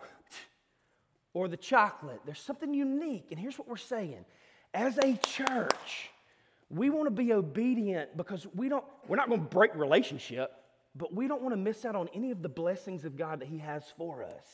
or 1.33 1.47
the 1.47 1.57
chocolate. 1.57 2.21
There's 2.25 2.39
something 2.39 2.73
unique. 2.73 3.27
And 3.31 3.39
here's 3.39 3.59
what 3.59 3.67
we're 3.67 3.75
saying 3.77 4.25
as 4.73 4.97
a 4.97 5.15
church, 5.17 6.09
we 6.75 6.89
want 6.89 7.07
to 7.07 7.11
be 7.11 7.31
obedient 7.33 8.17
because 8.17 8.45
we 8.53 8.69
don't, 8.69 8.83
we're 9.07 9.15
not 9.15 9.29
going 9.29 9.41
to 9.41 9.47
break 9.47 9.73
relationship, 9.75 10.51
but 10.95 11.13
we 11.13 11.27
don't 11.27 11.41
want 11.41 11.53
to 11.53 11.57
miss 11.57 11.85
out 11.85 11.95
on 11.95 12.09
any 12.13 12.31
of 12.31 12.41
the 12.41 12.49
blessings 12.49 13.05
of 13.05 13.17
God 13.17 13.39
that 13.39 13.47
He 13.47 13.59
has 13.59 13.83
for 13.97 14.23
us. 14.23 14.45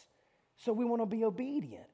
So 0.55 0.71
we 0.71 0.85
want 0.85 1.01
to 1.01 1.05
be 1.05 1.23
obedient. 1.23 1.87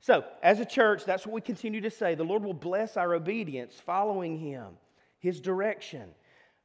So, 0.00 0.22
as 0.42 0.60
a 0.60 0.66
church, 0.66 1.06
that's 1.06 1.26
what 1.26 1.32
we 1.32 1.40
continue 1.40 1.80
to 1.80 1.90
say. 1.90 2.14
The 2.14 2.24
Lord 2.24 2.44
will 2.44 2.52
bless 2.52 2.98
our 2.98 3.14
obedience, 3.14 3.80
following 3.86 4.38
Him, 4.38 4.76
His 5.18 5.40
direction. 5.40 6.10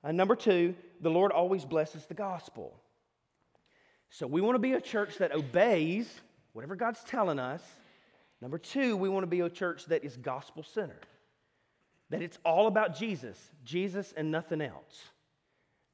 Uh, 0.03 0.11
number 0.11 0.35
two, 0.35 0.75
the 0.99 1.09
Lord 1.09 1.31
always 1.31 1.63
blesses 1.63 2.05
the 2.05 2.13
gospel. 2.13 2.77
So, 4.09 4.27
we 4.27 4.41
want 4.41 4.55
to 4.55 4.59
be 4.59 4.73
a 4.73 4.81
church 4.81 5.19
that 5.19 5.31
obeys 5.31 6.19
whatever 6.51 6.75
God's 6.75 7.01
telling 7.05 7.39
us. 7.39 7.61
Number 8.41 8.57
two, 8.57 8.97
we 8.97 9.07
want 9.07 9.23
to 9.23 9.27
be 9.27 9.39
a 9.39 9.49
church 9.49 9.85
that 9.85 10.03
is 10.03 10.17
gospel 10.17 10.61
centered, 10.61 11.05
that 12.09 12.21
it's 12.21 12.39
all 12.43 12.67
about 12.67 12.95
Jesus, 12.95 13.37
Jesus 13.63 14.13
and 14.15 14.31
nothing 14.31 14.61
else. 14.61 15.09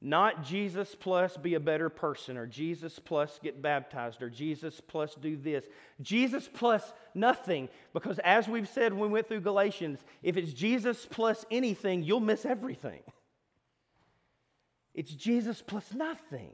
Not 0.02 0.44
Jesus 0.44 0.94
plus 0.94 1.36
be 1.36 1.54
a 1.54 1.60
better 1.60 1.88
person, 1.88 2.36
or 2.36 2.46
Jesus 2.46 2.98
plus 2.98 3.40
get 3.42 3.62
baptized, 3.62 4.22
or 4.22 4.28
Jesus 4.28 4.80
plus 4.80 5.14
do 5.14 5.36
this. 5.36 5.64
Jesus 6.02 6.48
plus 6.52 6.92
nothing. 7.14 7.68
Because 7.94 8.18
as 8.18 8.46
we've 8.46 8.68
said 8.68 8.92
when 8.92 9.02
we 9.02 9.14
went 9.14 9.28
through 9.28 9.40
Galatians, 9.40 9.98
if 10.22 10.36
it's 10.36 10.52
Jesus 10.52 11.06
plus 11.10 11.46
anything, 11.50 12.02
you'll 12.02 12.20
miss 12.20 12.44
everything. 12.44 13.02
It's 14.94 15.12
Jesus 15.12 15.62
plus 15.62 15.92
nothing. 15.94 16.52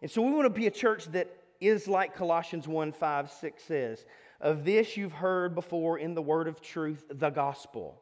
And 0.00 0.10
so 0.10 0.22
we 0.22 0.32
want 0.32 0.46
to 0.46 0.60
be 0.60 0.68
a 0.68 0.72
church 0.72 1.06
that 1.06 1.28
is 1.60 1.88
like 1.88 2.14
Colossians 2.14 2.68
1 2.68 2.92
5, 2.92 3.32
6 3.32 3.62
says, 3.64 4.04
Of 4.40 4.64
this 4.64 4.96
you've 4.96 5.12
heard 5.12 5.56
before 5.56 5.98
in 5.98 6.14
the 6.14 6.22
word 6.22 6.46
of 6.46 6.60
truth, 6.60 7.04
the 7.10 7.30
gospel, 7.30 8.00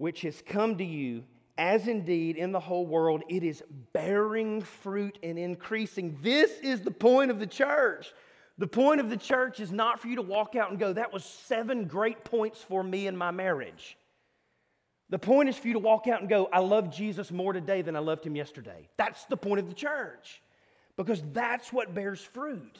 which 0.00 0.22
has 0.22 0.42
come 0.46 0.78
to 0.78 0.84
you, 0.84 1.22
as 1.58 1.86
indeed 1.86 2.38
in 2.38 2.52
the 2.52 2.58
whole 2.58 2.86
world 2.86 3.22
it 3.28 3.42
is 3.42 3.62
bearing 3.92 4.62
fruit 4.62 5.18
and 5.22 5.38
increasing. 5.38 6.16
This 6.22 6.52
is 6.62 6.80
the 6.80 6.90
point 6.90 7.30
of 7.30 7.38
the 7.38 7.46
church. 7.46 8.14
The 8.56 8.66
point 8.66 9.02
of 9.02 9.10
the 9.10 9.18
church 9.18 9.60
is 9.60 9.70
not 9.70 10.00
for 10.00 10.08
you 10.08 10.16
to 10.16 10.22
walk 10.22 10.56
out 10.56 10.70
and 10.70 10.80
go, 10.80 10.94
that 10.94 11.12
was 11.12 11.22
seven 11.22 11.84
great 11.84 12.24
points 12.24 12.62
for 12.62 12.82
me 12.82 13.08
in 13.08 13.14
my 13.14 13.30
marriage. 13.30 13.98
The 15.10 15.18
point 15.18 15.50
is 15.50 15.58
for 15.58 15.68
you 15.68 15.74
to 15.74 15.78
walk 15.78 16.06
out 16.06 16.20
and 16.20 16.30
go, 16.30 16.48
I 16.50 16.60
love 16.60 16.90
Jesus 16.90 17.30
more 17.30 17.52
today 17.52 17.82
than 17.82 17.94
I 17.94 17.98
loved 17.98 18.24
him 18.24 18.34
yesterday. 18.34 18.88
That's 18.96 19.26
the 19.26 19.36
point 19.36 19.60
of 19.60 19.68
the 19.68 19.74
church 19.74 20.40
because 20.96 21.22
that's 21.34 21.74
what 21.74 21.94
bears 21.94 22.22
fruit. 22.22 22.78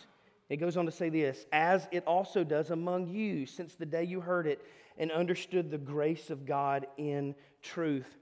It 0.49 0.57
goes 0.57 0.79
on 0.79 0.87
to 0.87 0.93
say 0.93 1.11
this 1.11 1.45
as 1.53 1.87
it 1.93 2.03
also 2.07 2.45
does 2.45 2.71
among 2.71 3.09
you 3.09 3.45
since 3.45 3.75
the 3.75 3.85
day 3.85 4.05
you 4.05 4.23
heard 4.23 4.47
it 4.47 4.65
and 5.01 5.11
understood 5.11 5.71
the 5.71 5.79
grace 5.79 6.29
of 6.29 6.45
God 6.45 6.87
in 6.99 7.35
truth. 7.63 8.19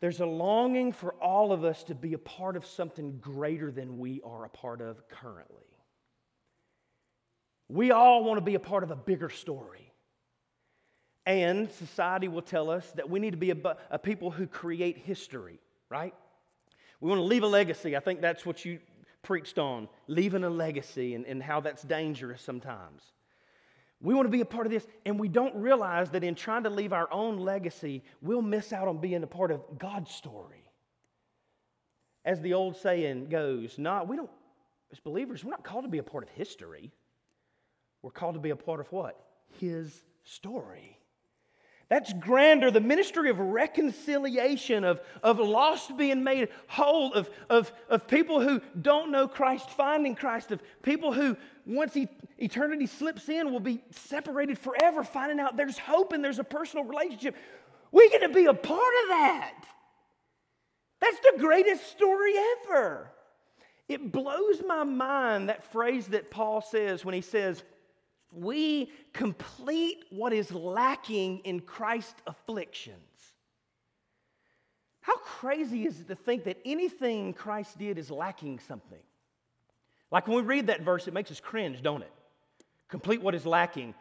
There's 0.00 0.20
a 0.20 0.26
longing 0.26 0.92
for 0.92 1.14
all 1.14 1.52
of 1.52 1.64
us 1.64 1.84
to 1.84 1.94
be 1.94 2.12
a 2.14 2.18
part 2.18 2.56
of 2.56 2.66
something 2.66 3.18
greater 3.20 3.70
than 3.70 3.98
we 3.98 4.20
are 4.24 4.44
a 4.44 4.48
part 4.48 4.80
of 4.80 5.08
currently. 5.08 5.62
We 7.68 7.92
all 7.92 8.24
want 8.24 8.38
to 8.38 8.44
be 8.44 8.56
a 8.56 8.60
part 8.60 8.82
of 8.82 8.90
a 8.90 8.96
bigger 8.96 9.30
story. 9.30 9.92
And 11.24 11.70
society 11.70 12.26
will 12.26 12.42
tell 12.42 12.70
us 12.70 12.90
that 12.92 13.08
we 13.08 13.20
need 13.20 13.32
to 13.32 13.36
be 13.36 13.52
a, 13.52 13.76
a 13.90 13.98
people 13.98 14.32
who 14.32 14.46
create 14.46 14.98
history, 14.98 15.60
right? 15.90 16.14
We 17.00 17.08
want 17.08 17.20
to 17.20 17.24
leave 17.24 17.44
a 17.44 17.48
legacy. 17.48 17.96
I 17.96 18.00
think 18.00 18.20
that's 18.20 18.44
what 18.44 18.64
you 18.64 18.80
preached 19.22 19.58
on 19.58 19.88
leaving 20.08 20.42
a 20.42 20.50
legacy 20.50 21.14
and, 21.14 21.24
and 21.26 21.40
how 21.40 21.60
that's 21.60 21.82
dangerous 21.82 22.42
sometimes. 22.42 23.02
We 24.00 24.14
want 24.14 24.26
to 24.26 24.30
be 24.30 24.40
a 24.40 24.46
part 24.46 24.66
of 24.66 24.72
this, 24.72 24.86
and 25.04 25.18
we 25.18 25.28
don't 25.28 25.54
realize 25.56 26.10
that 26.10 26.22
in 26.22 26.34
trying 26.34 26.62
to 26.64 26.70
leave 26.70 26.92
our 26.92 27.12
own 27.12 27.38
legacy, 27.38 28.04
we'll 28.22 28.42
miss 28.42 28.72
out 28.72 28.86
on 28.86 28.98
being 28.98 29.22
a 29.22 29.26
part 29.26 29.50
of 29.50 29.62
God's 29.78 30.10
story. 30.10 30.64
As 32.24 32.40
the 32.40 32.54
old 32.54 32.76
saying 32.76 33.28
goes, 33.28 33.78
not 33.78 34.06
we 34.06 34.16
don't, 34.16 34.30
as 34.92 35.00
believers, 35.00 35.44
we're 35.44 35.50
not 35.50 35.64
called 35.64 35.84
to 35.84 35.90
be 35.90 35.98
a 35.98 36.02
part 36.02 36.22
of 36.22 36.30
history. 36.30 36.92
We're 38.02 38.10
called 38.10 38.34
to 38.34 38.40
be 38.40 38.50
a 38.50 38.56
part 38.56 38.80
of 38.80 38.90
what? 38.92 39.18
His 39.58 40.04
story. 40.22 40.97
That's 41.88 42.12
grander. 42.12 42.70
The 42.70 42.80
ministry 42.80 43.30
of 43.30 43.38
reconciliation, 43.38 44.84
of, 44.84 45.00
of 45.22 45.38
lost 45.38 45.96
being 45.96 46.22
made 46.22 46.48
whole, 46.66 47.14
of, 47.14 47.30
of, 47.48 47.72
of 47.88 48.06
people 48.06 48.40
who 48.40 48.60
don't 48.80 49.10
know 49.10 49.26
Christ 49.26 49.70
finding 49.70 50.14
Christ, 50.14 50.52
of 50.52 50.60
people 50.82 51.12
who, 51.14 51.36
once 51.64 51.94
he, 51.94 52.08
eternity 52.36 52.86
slips 52.86 53.28
in, 53.30 53.50
will 53.52 53.60
be 53.60 53.82
separated 53.90 54.58
forever, 54.58 55.02
finding 55.02 55.40
out 55.40 55.56
there's 55.56 55.78
hope 55.78 56.12
and 56.12 56.22
there's 56.22 56.38
a 56.38 56.44
personal 56.44 56.84
relationship. 56.84 57.34
We 57.90 58.10
get 58.10 58.20
to 58.20 58.28
be 58.28 58.44
a 58.44 58.54
part 58.54 58.94
of 59.04 59.08
that. 59.08 59.54
That's 61.00 61.20
the 61.20 61.38
greatest 61.38 61.90
story 61.90 62.34
ever. 62.66 63.10
It 63.88 64.12
blows 64.12 64.62
my 64.66 64.84
mind 64.84 65.48
that 65.48 65.72
phrase 65.72 66.08
that 66.08 66.30
Paul 66.30 66.60
says 66.60 67.02
when 67.02 67.14
he 67.14 67.22
says, 67.22 67.62
we 68.32 68.90
complete 69.12 70.04
what 70.10 70.32
is 70.32 70.52
lacking 70.52 71.38
in 71.40 71.60
Christ's 71.60 72.20
afflictions. 72.26 72.96
How 75.00 75.16
crazy 75.18 75.86
is 75.86 76.00
it 76.00 76.08
to 76.08 76.14
think 76.14 76.44
that 76.44 76.58
anything 76.64 77.32
Christ 77.32 77.78
did 77.78 77.96
is 77.96 78.10
lacking 78.10 78.58
something? 78.58 78.98
Like 80.10 80.28
when 80.28 80.36
we 80.36 80.42
read 80.42 80.66
that 80.66 80.82
verse, 80.82 81.08
it 81.08 81.14
makes 81.14 81.30
us 81.30 81.40
cringe, 81.40 81.82
don't 81.82 82.02
it? 82.02 82.12
Complete 82.88 83.22
what 83.22 83.34
is 83.34 83.46
lacking. 83.46 83.94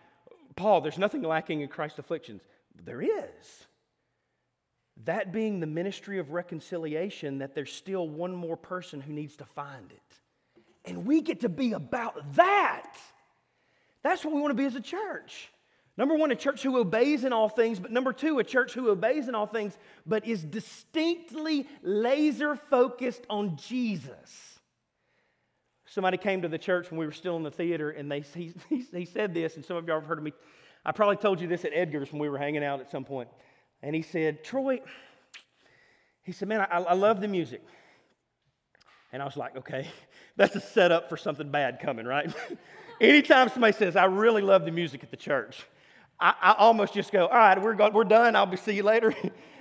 Paul, 0.56 0.82
there's 0.82 0.98
nothing 0.98 1.22
lacking 1.22 1.62
in 1.62 1.68
Christ's 1.68 2.00
afflictions. 2.00 2.42
There 2.84 3.02
is. 3.02 3.66
That 5.06 5.32
being 5.32 5.60
the 5.60 5.68
ministry 5.68 6.20
of 6.20 6.32
reconciliation, 6.32 7.38
that 7.40 7.54
there's 7.54 7.72
still 7.72 8.08
one 8.10 8.34
more 8.34 8.58
person 8.58 9.00
who 9.00 9.14
needs 9.14 9.38
to 9.38 9.46
find 9.46 9.92
it. 9.92 10.20
And 10.86 11.06
we 11.06 11.22
get 11.22 11.42
to 11.42 11.50
be 11.50 11.74
about 11.74 12.36
that. 12.36 12.98
That's 14.08 14.24
what 14.24 14.34
we 14.34 14.40
want 14.40 14.52
to 14.52 14.56
be 14.56 14.64
as 14.64 14.76
a 14.76 14.82
church. 14.82 15.50
Number 15.98 16.16
one, 16.16 16.32
a 16.32 16.36
church 16.36 16.64
who 16.64 16.78
obeys 16.78 17.26
in 17.26 17.34
all 17.34 17.50
things, 17.50 17.78
but 17.78 17.92
number 17.92 18.14
two, 18.14 18.40
a 18.40 18.44
church 18.44 18.72
who 18.72 18.90
obeys 18.90 19.28
in 19.28 19.36
all 19.36 19.48
things, 19.48 19.78
but 20.06 20.26
is 20.26 20.46
distinctly 20.46 21.68
laser 21.82 22.56
focused 22.56 23.26
on 23.30 23.58
Jesus. 23.58 24.60
Somebody 25.86 26.16
came 26.16 26.42
to 26.44 26.48
the 26.48 26.58
church 26.58 26.90
when 26.90 26.98
we 26.98 27.06
were 27.06 27.12
still 27.12 27.36
in 27.36 27.44
the 27.44 27.52
theater, 27.52 27.90
and 27.90 28.10
they, 28.10 28.22
he, 28.34 28.54
he, 28.70 29.04
said 29.04 29.34
this, 29.34 29.58
and 29.58 29.66
some 29.66 29.76
of 29.76 29.86
y'all 29.86 30.00
have 30.00 30.08
heard 30.08 30.20
of 30.20 30.24
me. 30.24 30.32
I 30.86 30.94
probably 30.94 31.18
told 31.18 31.42
you 31.42 31.50
this 31.50 31.66
at 31.66 31.74
Edgar's 31.74 32.10
when 32.14 32.22
we 32.22 32.30
were 32.30 32.38
hanging 32.38 32.64
out 32.64 32.80
at 32.80 32.90
some 32.90 33.04
point. 33.04 33.28
And 33.84 33.94
he 33.94 34.04
said, 34.04 34.42
Troy, 34.42 34.80
he 36.24 36.32
said, 36.32 36.48
man, 36.48 36.62
I, 36.62 36.78
I 36.78 36.94
love 36.94 37.20
the 37.20 37.28
music. 37.28 37.62
And 39.12 39.22
I 39.22 39.26
was 39.26 39.36
like, 39.36 39.58
okay, 39.58 39.86
that's 40.38 40.56
a 40.56 40.62
setup 40.62 41.10
for 41.10 41.18
something 41.18 41.52
bad 41.52 41.82
coming, 41.82 42.06
right? 42.06 42.34
Anytime 43.00 43.50
somebody 43.50 43.74
says, 43.74 43.96
I 43.96 44.06
really 44.06 44.42
love 44.42 44.66
the 44.66 44.72
music 44.72 45.04
at 45.04 45.12
the 45.12 45.18
church, 45.18 45.66
I, 46.20 46.34
I 46.42 46.54
almost 46.54 46.94
just 46.94 47.12
go, 47.12 47.28
all 47.28 47.38
right, 47.38 47.62
we're, 47.62 47.76
we're 47.92 48.04
done. 48.04 48.36
I'll 48.36 48.48
be, 48.48 48.58
see 48.58 48.74
you 48.74 48.84
later. 48.84 49.14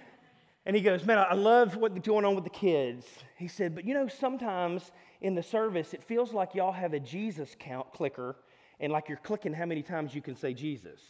and 0.66 0.74
he 0.74 0.80
goes, 0.80 1.04
man, 1.04 1.18
I 1.18 1.34
love 1.34 1.76
what's 1.76 1.98
going 2.06 2.24
on 2.24 2.34
with 2.34 2.44
the 2.44 2.50
kids. 2.50 3.04
He 3.36 3.48
said, 3.48 3.74
but 3.74 3.84
you 3.84 3.92
know, 3.92 4.08
sometimes 4.08 4.90
in 5.20 5.34
the 5.34 5.42
service, 5.42 5.92
it 5.92 6.02
feels 6.02 6.32
like 6.32 6.54
y'all 6.54 6.72
have 6.72 6.94
a 6.94 7.00
Jesus 7.00 7.54
count 7.58 7.92
clicker 7.92 8.36
and 8.80 8.92
like 8.92 9.08
you're 9.08 9.18
clicking 9.18 9.52
how 9.52 9.66
many 9.66 9.82
times 9.82 10.14
you 10.14 10.22
can 10.22 10.34
say 10.34 10.54
Jesus. 10.54 11.00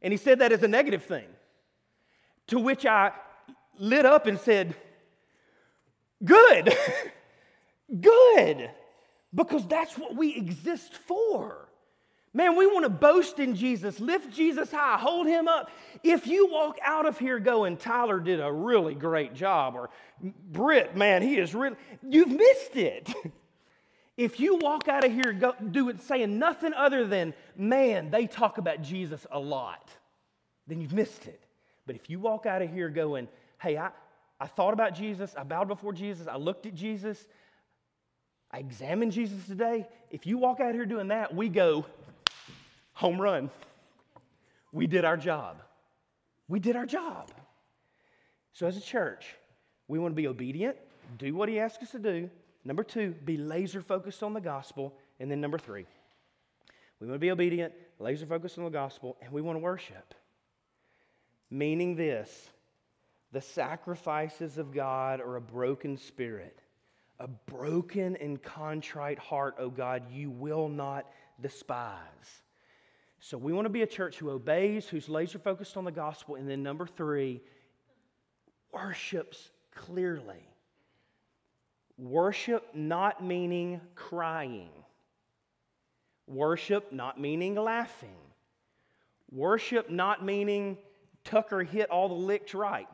And 0.00 0.12
he 0.12 0.16
said 0.16 0.38
that 0.38 0.52
as 0.52 0.62
a 0.62 0.68
negative 0.68 1.04
thing. 1.04 1.26
To 2.48 2.58
which 2.58 2.86
I 2.86 3.12
lit 3.78 4.06
up 4.06 4.26
and 4.26 4.38
said, 4.38 4.74
Good, 6.24 6.74
good 8.00 8.70
because 9.34 9.66
that's 9.66 9.96
what 9.96 10.16
we 10.16 10.34
exist 10.34 10.94
for. 10.94 11.68
Man, 12.32 12.56
we 12.56 12.66
want 12.66 12.84
to 12.84 12.90
boast 12.90 13.40
in 13.40 13.56
Jesus, 13.56 13.98
lift 13.98 14.32
Jesus 14.32 14.70
high, 14.70 14.96
hold 14.96 15.26
him 15.26 15.48
up. 15.48 15.68
If 16.04 16.28
you 16.28 16.46
walk 16.46 16.78
out 16.84 17.04
of 17.04 17.18
here 17.18 17.40
going, 17.40 17.76
Tyler 17.76 18.20
did 18.20 18.38
a 18.38 18.52
really 18.52 18.94
great 18.94 19.34
job, 19.34 19.74
or 19.74 19.90
Britt, 20.22 20.96
man, 20.96 21.22
he 21.22 21.38
is 21.38 21.54
really, 21.56 21.74
you've 22.08 22.30
missed 22.30 22.76
it. 22.76 23.12
if 24.16 24.38
you 24.38 24.56
walk 24.56 24.86
out 24.86 25.04
of 25.04 25.12
here 25.12 25.32
go, 25.32 25.54
do 25.72 25.88
it 25.88 26.00
saying 26.02 26.38
nothing 26.38 26.72
other 26.72 27.04
than, 27.04 27.34
man, 27.56 28.12
they 28.12 28.28
talk 28.28 28.58
about 28.58 28.80
Jesus 28.80 29.26
a 29.32 29.40
lot, 29.40 29.90
then 30.68 30.80
you've 30.80 30.92
missed 30.92 31.26
it. 31.26 31.42
But 31.84 31.96
if 31.96 32.08
you 32.08 32.20
walk 32.20 32.46
out 32.46 32.62
of 32.62 32.70
here 32.70 32.90
going, 32.90 33.26
hey, 33.60 33.76
I, 33.76 33.90
I 34.38 34.46
thought 34.46 34.72
about 34.72 34.94
Jesus, 34.94 35.34
I 35.36 35.42
bowed 35.42 35.66
before 35.66 35.92
Jesus, 35.92 36.28
I 36.28 36.36
looked 36.36 36.64
at 36.66 36.76
Jesus, 36.76 37.26
I 38.52 38.58
examine 38.58 39.10
Jesus 39.10 39.46
today. 39.46 39.86
If 40.10 40.26
you 40.26 40.38
walk 40.38 40.60
out 40.60 40.74
here 40.74 40.86
doing 40.86 41.08
that, 41.08 41.34
we 41.34 41.48
go 41.48 41.86
home 42.92 43.20
run. 43.20 43.50
We 44.72 44.86
did 44.86 45.04
our 45.04 45.16
job. 45.16 45.62
We 46.48 46.58
did 46.58 46.76
our 46.76 46.86
job. 46.86 47.30
So, 48.52 48.66
as 48.66 48.76
a 48.76 48.80
church, 48.80 49.24
we 49.86 49.98
want 49.98 50.12
to 50.12 50.16
be 50.16 50.26
obedient, 50.26 50.76
do 51.18 51.34
what 51.34 51.48
He 51.48 51.60
asks 51.60 51.82
us 51.82 51.90
to 51.92 51.98
do. 51.98 52.28
Number 52.64 52.82
two, 52.82 53.14
be 53.24 53.36
laser 53.36 53.80
focused 53.80 54.22
on 54.22 54.34
the 54.34 54.40
gospel. 54.40 54.94
And 55.18 55.30
then 55.30 55.40
number 55.40 55.58
three, 55.58 55.86
we 56.98 57.06
want 57.06 57.16
to 57.16 57.20
be 57.20 57.30
obedient, 57.30 57.72
laser 57.98 58.26
focused 58.26 58.58
on 58.58 58.64
the 58.64 58.70
gospel, 58.70 59.16
and 59.22 59.32
we 59.32 59.42
want 59.42 59.56
to 59.56 59.60
worship. 59.60 60.14
Meaning 61.50 61.96
this 61.96 62.50
the 63.32 63.40
sacrifices 63.40 64.58
of 64.58 64.72
God 64.72 65.20
are 65.20 65.36
a 65.36 65.40
broken 65.40 65.96
spirit 65.96 66.58
a 67.20 67.28
broken 67.28 68.16
and 68.16 68.42
contrite 68.42 69.18
heart, 69.18 69.54
O 69.58 69.68
God, 69.68 70.02
you 70.10 70.30
will 70.30 70.68
not 70.68 71.06
despise. 71.40 71.98
So 73.20 73.36
we 73.36 73.52
want 73.52 73.66
to 73.66 73.70
be 73.70 73.82
a 73.82 73.86
church 73.86 74.16
who 74.16 74.30
obeys, 74.30 74.88
who's 74.88 75.08
laser 75.08 75.38
focused 75.38 75.76
on 75.76 75.84
the 75.84 75.92
gospel. 75.92 76.36
And 76.36 76.48
then 76.48 76.62
number 76.62 76.86
three, 76.86 77.42
worships 78.72 79.50
clearly. 79.74 80.48
Worship 81.98 82.66
not 82.74 83.22
meaning 83.22 83.82
crying. 83.94 84.70
Worship 86.26 86.90
not 86.90 87.20
meaning 87.20 87.54
laughing. 87.54 88.16
Worship 89.30 89.90
not 89.90 90.24
meaning 90.24 90.78
Tucker 91.24 91.62
hit 91.62 91.90
all 91.90 92.08
the 92.08 92.14
licks 92.14 92.54
right 92.54 92.88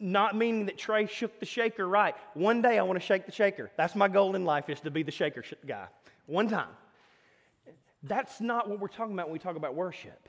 not 0.00 0.36
meaning 0.36 0.66
that 0.66 0.76
Trey 0.76 1.06
shook 1.06 1.40
the 1.40 1.46
shaker 1.46 1.88
right. 1.88 2.14
One 2.34 2.62
day 2.62 2.78
I 2.78 2.82
want 2.82 3.00
to 3.00 3.04
shake 3.04 3.26
the 3.26 3.32
shaker. 3.32 3.70
That's 3.76 3.94
my 3.94 4.08
goal 4.08 4.34
in 4.34 4.44
life 4.44 4.68
is 4.68 4.80
to 4.80 4.90
be 4.90 5.02
the 5.02 5.10
shaker 5.10 5.44
guy. 5.66 5.86
One 6.26 6.48
time. 6.48 6.70
That's 8.02 8.40
not 8.40 8.68
what 8.68 8.80
we're 8.80 8.88
talking 8.88 9.14
about 9.14 9.28
when 9.28 9.32
we 9.32 9.38
talk 9.38 9.56
about 9.56 9.74
worship. 9.74 10.28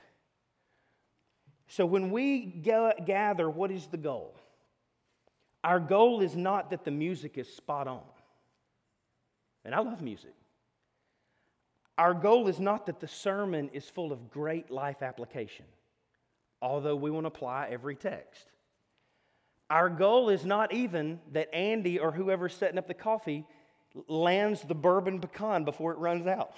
So 1.68 1.84
when 1.84 2.10
we 2.10 2.40
gather, 2.40 3.50
what 3.50 3.70
is 3.70 3.86
the 3.88 3.96
goal? 3.96 4.34
Our 5.64 5.80
goal 5.80 6.22
is 6.22 6.36
not 6.36 6.70
that 6.70 6.84
the 6.84 6.90
music 6.90 7.36
is 7.36 7.52
spot 7.52 7.88
on. 7.88 8.02
And 9.64 9.74
I 9.74 9.80
love 9.80 10.00
music. 10.00 10.32
Our 11.98 12.14
goal 12.14 12.46
is 12.46 12.60
not 12.60 12.86
that 12.86 13.00
the 13.00 13.08
sermon 13.08 13.68
is 13.72 13.88
full 13.90 14.12
of 14.12 14.30
great 14.30 14.70
life 14.70 15.02
application, 15.02 15.64
although 16.62 16.94
we 16.94 17.10
want 17.10 17.24
to 17.24 17.28
apply 17.28 17.68
every 17.70 17.96
text. 17.96 18.46
Our 19.68 19.88
goal 19.88 20.28
is 20.28 20.44
not 20.44 20.72
even 20.72 21.20
that 21.32 21.52
Andy 21.54 21.98
or 21.98 22.12
whoever's 22.12 22.54
setting 22.54 22.78
up 22.78 22.86
the 22.86 22.94
coffee 22.94 23.44
lands 24.06 24.62
the 24.62 24.74
bourbon 24.74 25.20
pecan 25.20 25.64
before 25.64 25.92
it 25.92 25.98
runs 25.98 26.26
out. 26.26 26.54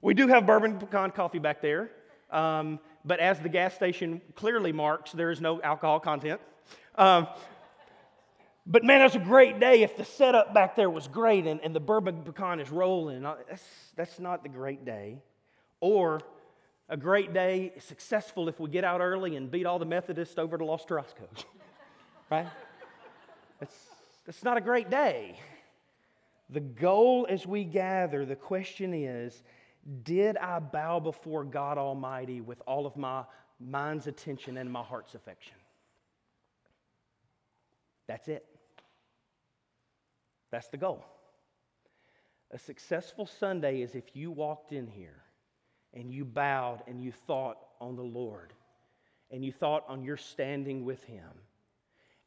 We 0.00 0.14
do 0.14 0.28
have 0.28 0.46
bourbon 0.46 0.78
pecan 0.78 1.10
coffee 1.10 1.38
back 1.38 1.62
there, 1.62 1.90
um, 2.30 2.78
but 3.04 3.20
as 3.20 3.40
the 3.40 3.48
gas 3.48 3.74
station 3.74 4.20
clearly 4.34 4.70
marks, 4.70 5.12
there 5.12 5.30
is 5.30 5.40
no 5.40 5.60
alcohol 5.62 5.98
content. 5.98 6.40
Um, 6.96 7.26
but 8.66 8.84
man, 8.84 9.00
that's 9.00 9.14
a 9.14 9.18
great 9.18 9.60
day 9.60 9.82
if 9.82 9.96
the 9.96 10.04
setup 10.04 10.54
back 10.54 10.76
there 10.76 10.88
was 10.88 11.08
great 11.08 11.46
and, 11.46 11.60
and 11.60 11.74
the 11.74 11.80
bourbon 11.80 12.22
pecan 12.22 12.60
is 12.60 12.70
rolling. 12.70 13.22
That's, 13.22 13.64
that's 13.96 14.18
not 14.18 14.42
the 14.42 14.48
great 14.48 14.84
day. 14.84 15.18
Or 15.80 16.20
a 16.88 16.96
great 16.96 17.32
day, 17.32 17.72
successful 17.78 18.48
if 18.48 18.60
we 18.60 18.70
get 18.70 18.84
out 18.84 19.00
early 19.00 19.36
and 19.36 19.50
beat 19.50 19.66
all 19.66 19.78
the 19.78 19.86
Methodists 19.86 20.38
over 20.38 20.56
to 20.56 20.64
Los 20.64 20.84
Tarascos. 20.84 21.44
right? 22.34 22.48
That's, 23.60 23.76
that's 24.26 24.42
not 24.42 24.56
a 24.56 24.60
great 24.60 24.90
day. 24.90 25.38
The 26.50 26.60
goal 26.60 27.26
as 27.28 27.46
we 27.46 27.64
gather, 27.64 28.24
the 28.24 28.36
question 28.36 28.92
is 28.92 29.42
Did 30.02 30.36
I 30.36 30.58
bow 30.58 31.00
before 31.00 31.44
God 31.44 31.78
Almighty 31.78 32.40
with 32.40 32.60
all 32.66 32.86
of 32.86 32.96
my 32.96 33.24
mind's 33.60 34.06
attention 34.06 34.56
and 34.56 34.70
my 34.70 34.82
heart's 34.82 35.14
affection? 35.14 35.56
That's 38.06 38.28
it. 38.28 38.44
That's 40.50 40.68
the 40.68 40.76
goal. 40.76 41.04
A 42.50 42.58
successful 42.58 43.26
Sunday 43.26 43.80
is 43.80 43.94
if 43.94 44.14
you 44.14 44.30
walked 44.30 44.72
in 44.72 44.86
here 44.86 45.22
and 45.94 46.12
you 46.12 46.24
bowed 46.24 46.82
and 46.86 47.00
you 47.00 47.10
thought 47.10 47.58
on 47.80 47.96
the 47.96 48.02
Lord 48.02 48.52
and 49.30 49.44
you 49.44 49.50
thought 49.50 49.84
on 49.88 50.04
your 50.04 50.16
standing 50.16 50.84
with 50.84 51.02
Him 51.04 51.30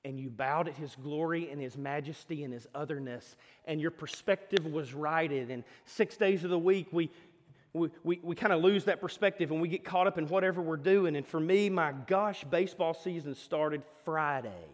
and 0.08 0.18
you 0.18 0.30
bowed 0.30 0.70
at 0.70 0.78
his 0.78 0.96
glory 1.04 1.50
and 1.52 1.62
his 1.62 1.78
majesty 1.78 2.46
and 2.46 2.54
his 2.54 2.66
otherness, 2.74 3.36
and 3.66 3.82
your 3.82 3.92
perspective 3.92 4.66
was 4.66 4.94
righted. 4.94 5.52
And 5.52 5.66
six 5.84 6.16
days 6.16 6.46
of 6.46 6.50
the 6.50 6.58
week, 6.58 6.88
we, 6.94 7.12
we, 7.74 7.90
we, 8.06 8.20
we 8.24 8.34
kind 8.34 8.54
of 8.54 8.64
lose 8.64 8.86
that 8.86 9.02
perspective 9.02 9.52
and 9.52 9.60
we 9.60 9.68
get 9.68 9.84
caught 9.84 10.08
up 10.08 10.18
in 10.18 10.28
whatever 10.30 10.62
we're 10.62 10.78
doing. 10.78 11.18
And 11.18 11.28
for 11.28 11.42
me, 11.42 11.70
my 11.70 11.92
gosh, 11.92 12.46
baseball 12.46 12.94
season 12.94 13.36
started 13.36 13.84
Friday. 14.06 14.66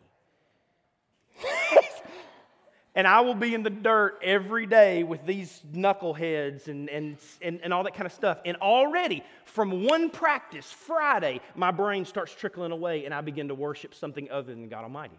And 2.95 3.07
I 3.07 3.21
will 3.21 3.35
be 3.35 3.55
in 3.55 3.63
the 3.63 3.71
dirt 3.71 4.19
every 4.23 4.67
day 4.67 5.03
with 5.03 5.25
these 5.25 5.62
knuckleheads 5.73 6.67
and, 6.67 6.89
and, 6.89 7.17
and, 7.41 7.59
and 7.63 7.73
all 7.73 7.83
that 7.83 7.95
kind 7.95 8.05
of 8.05 8.13
stuff. 8.13 8.39
And 8.45 8.55
already, 8.57 9.23
from 9.45 9.85
one 9.85 10.12
practice, 10.12 10.71
Friday, 10.71 11.41
my 11.55 11.71
brain 11.71 12.05
starts 12.05 12.35
trickling 12.35 12.71
away 12.71 13.05
and 13.05 13.13
I 13.13 13.21
begin 13.21 13.47
to 13.47 13.55
worship 13.55 13.95
something 13.95 14.29
other 14.29 14.53
than 14.53 14.69
God 14.69 14.83
Almighty. 14.83 15.17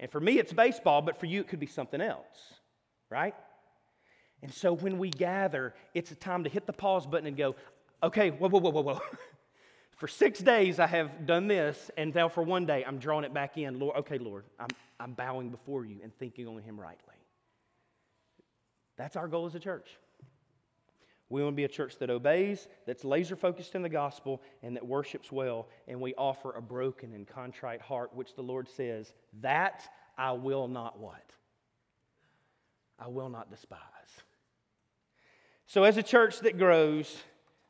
And 0.00 0.10
for 0.10 0.20
me, 0.20 0.38
it's 0.38 0.52
baseball, 0.52 1.02
but 1.02 1.18
for 1.18 1.26
you, 1.26 1.40
it 1.40 1.48
could 1.48 1.60
be 1.60 1.66
something 1.66 2.00
else, 2.00 2.54
right? 3.10 3.34
And 4.42 4.54
so 4.54 4.72
when 4.72 4.98
we 4.98 5.10
gather, 5.10 5.74
it's 5.94 6.12
a 6.12 6.14
time 6.14 6.44
to 6.44 6.50
hit 6.50 6.66
the 6.66 6.72
pause 6.72 7.06
button 7.06 7.26
and 7.26 7.36
go, 7.36 7.56
okay, 8.02 8.30
whoa, 8.30 8.48
whoa, 8.48 8.60
whoa, 8.60 8.70
whoa, 8.70 8.82
whoa. 8.82 9.00
for 9.96 10.08
six 10.08 10.38
days, 10.38 10.78
I 10.78 10.86
have 10.86 11.26
done 11.26 11.48
this, 11.48 11.90
and 11.96 12.14
now 12.14 12.28
for 12.28 12.42
one 12.42 12.64
day, 12.64 12.84
I'm 12.86 12.98
drawing 12.98 13.24
it 13.24 13.34
back 13.34 13.58
in. 13.58 13.80
Lord, 13.80 13.96
okay, 13.98 14.18
Lord, 14.18 14.44
I'm, 14.58 14.68
I'm 15.00 15.12
bowing 15.12 15.50
before 15.50 15.84
you 15.84 15.98
and 16.02 16.14
thinking 16.14 16.46
on 16.46 16.60
Him 16.62 16.80
rightly. 16.80 17.14
That's 18.96 19.16
our 19.16 19.28
goal 19.28 19.46
as 19.46 19.54
a 19.54 19.60
church. 19.60 19.88
We 21.30 21.42
want 21.42 21.54
to 21.54 21.56
be 21.56 21.64
a 21.64 21.68
church 21.68 21.98
that 21.98 22.08
obeys, 22.08 22.68
that's 22.86 23.04
laser 23.04 23.36
focused 23.36 23.74
in 23.74 23.82
the 23.82 23.88
gospel, 23.88 24.42
and 24.62 24.74
that 24.76 24.86
worships 24.86 25.30
well. 25.30 25.68
And 25.86 26.00
we 26.00 26.14
offer 26.14 26.52
a 26.52 26.62
broken 26.62 27.12
and 27.12 27.26
contrite 27.26 27.82
heart, 27.82 28.14
which 28.14 28.34
the 28.34 28.42
Lord 28.42 28.68
says, 28.68 29.12
That 29.40 29.86
I 30.16 30.32
will 30.32 30.68
not 30.68 30.98
what? 30.98 31.22
I 32.98 33.08
will 33.08 33.28
not 33.28 33.50
despise. 33.50 33.78
So, 35.66 35.84
as 35.84 35.98
a 35.98 36.02
church 36.02 36.40
that 36.40 36.56
grows, 36.56 37.14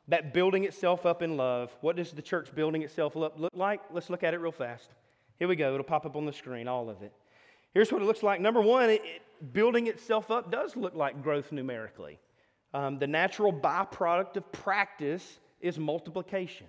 that 0.07 0.33
building 0.33 0.63
itself 0.63 1.05
up 1.05 1.21
in 1.21 1.35
love, 1.35 1.75
what 1.81 1.97
does 1.97 2.11
the 2.11 2.21
church 2.21 2.55
building 2.55 2.81
itself 2.81 3.17
up 3.17 3.37
look 3.37 3.51
like? 3.53 3.81
Let's 3.91 4.09
look 4.09 4.23
at 4.23 4.33
it 4.33 4.37
real 4.37 4.53
fast. 4.53 4.89
Here 5.39 5.47
we 5.47 5.55
go. 5.55 5.73
It'll 5.73 5.85
pop 5.85 6.05
up 6.05 6.17
on 6.17 6.25
the 6.25 6.33
screen, 6.33 6.67
all 6.67 6.89
of 6.89 7.01
it. 7.01 7.13
Here's 7.73 7.91
what 7.91 8.01
it 8.01 8.05
looks 8.05 8.23
like. 8.23 8.41
Number 8.41 8.61
one, 8.61 8.89
it, 8.89 9.01
it, 9.05 9.53
building 9.53 9.87
itself 9.87 10.29
up 10.29 10.51
does 10.51 10.75
look 10.75 10.95
like 10.95 11.23
growth 11.23 11.51
numerically. 11.51 12.19
Um, 12.73 12.99
the 12.99 13.07
natural 13.07 13.53
byproduct 13.53 14.35
of 14.35 14.51
practice 14.51 15.39
is 15.61 15.79
multiplication. 15.79 16.67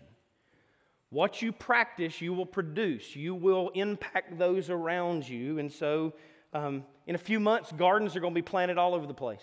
What 1.11 1.43
you 1.43 1.51
practice, 1.51 2.21
you 2.21 2.33
will 2.33 2.47
produce. 2.47 3.17
You 3.17 3.35
will 3.35 3.71
impact 3.75 4.39
those 4.39 4.71
around 4.71 5.29
you. 5.29 5.59
And 5.59 5.71
so, 5.73 6.13
um, 6.53 6.85
in 7.09 7.17
a 7.17 7.19
few 7.19 7.41
months, 7.41 7.73
gardens 7.73 8.15
are 8.15 8.21
going 8.21 8.33
to 8.33 8.39
be 8.39 8.43
planted 8.43 8.79
all 8.79 8.95
over 8.95 9.07
the 9.07 9.15
place. 9.15 9.43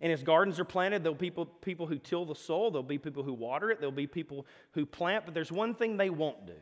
And 0.00 0.10
as 0.10 0.22
gardens 0.22 0.58
are 0.58 0.64
planted, 0.64 1.02
there'll 1.02 1.14
be 1.14 1.26
people, 1.26 1.46
people 1.46 1.86
who 1.86 1.98
till 1.98 2.24
the 2.24 2.34
soil, 2.34 2.70
there'll 2.70 2.82
be 2.82 2.98
people 2.98 3.22
who 3.22 3.34
water 3.34 3.70
it, 3.70 3.80
there'll 3.80 3.92
be 3.92 4.06
people 4.06 4.46
who 4.72 4.86
plant, 4.86 5.24
but 5.26 5.34
there's 5.34 5.52
one 5.52 5.74
thing 5.74 5.96
they 5.96 6.10
won't 6.10 6.46
do. 6.46 6.52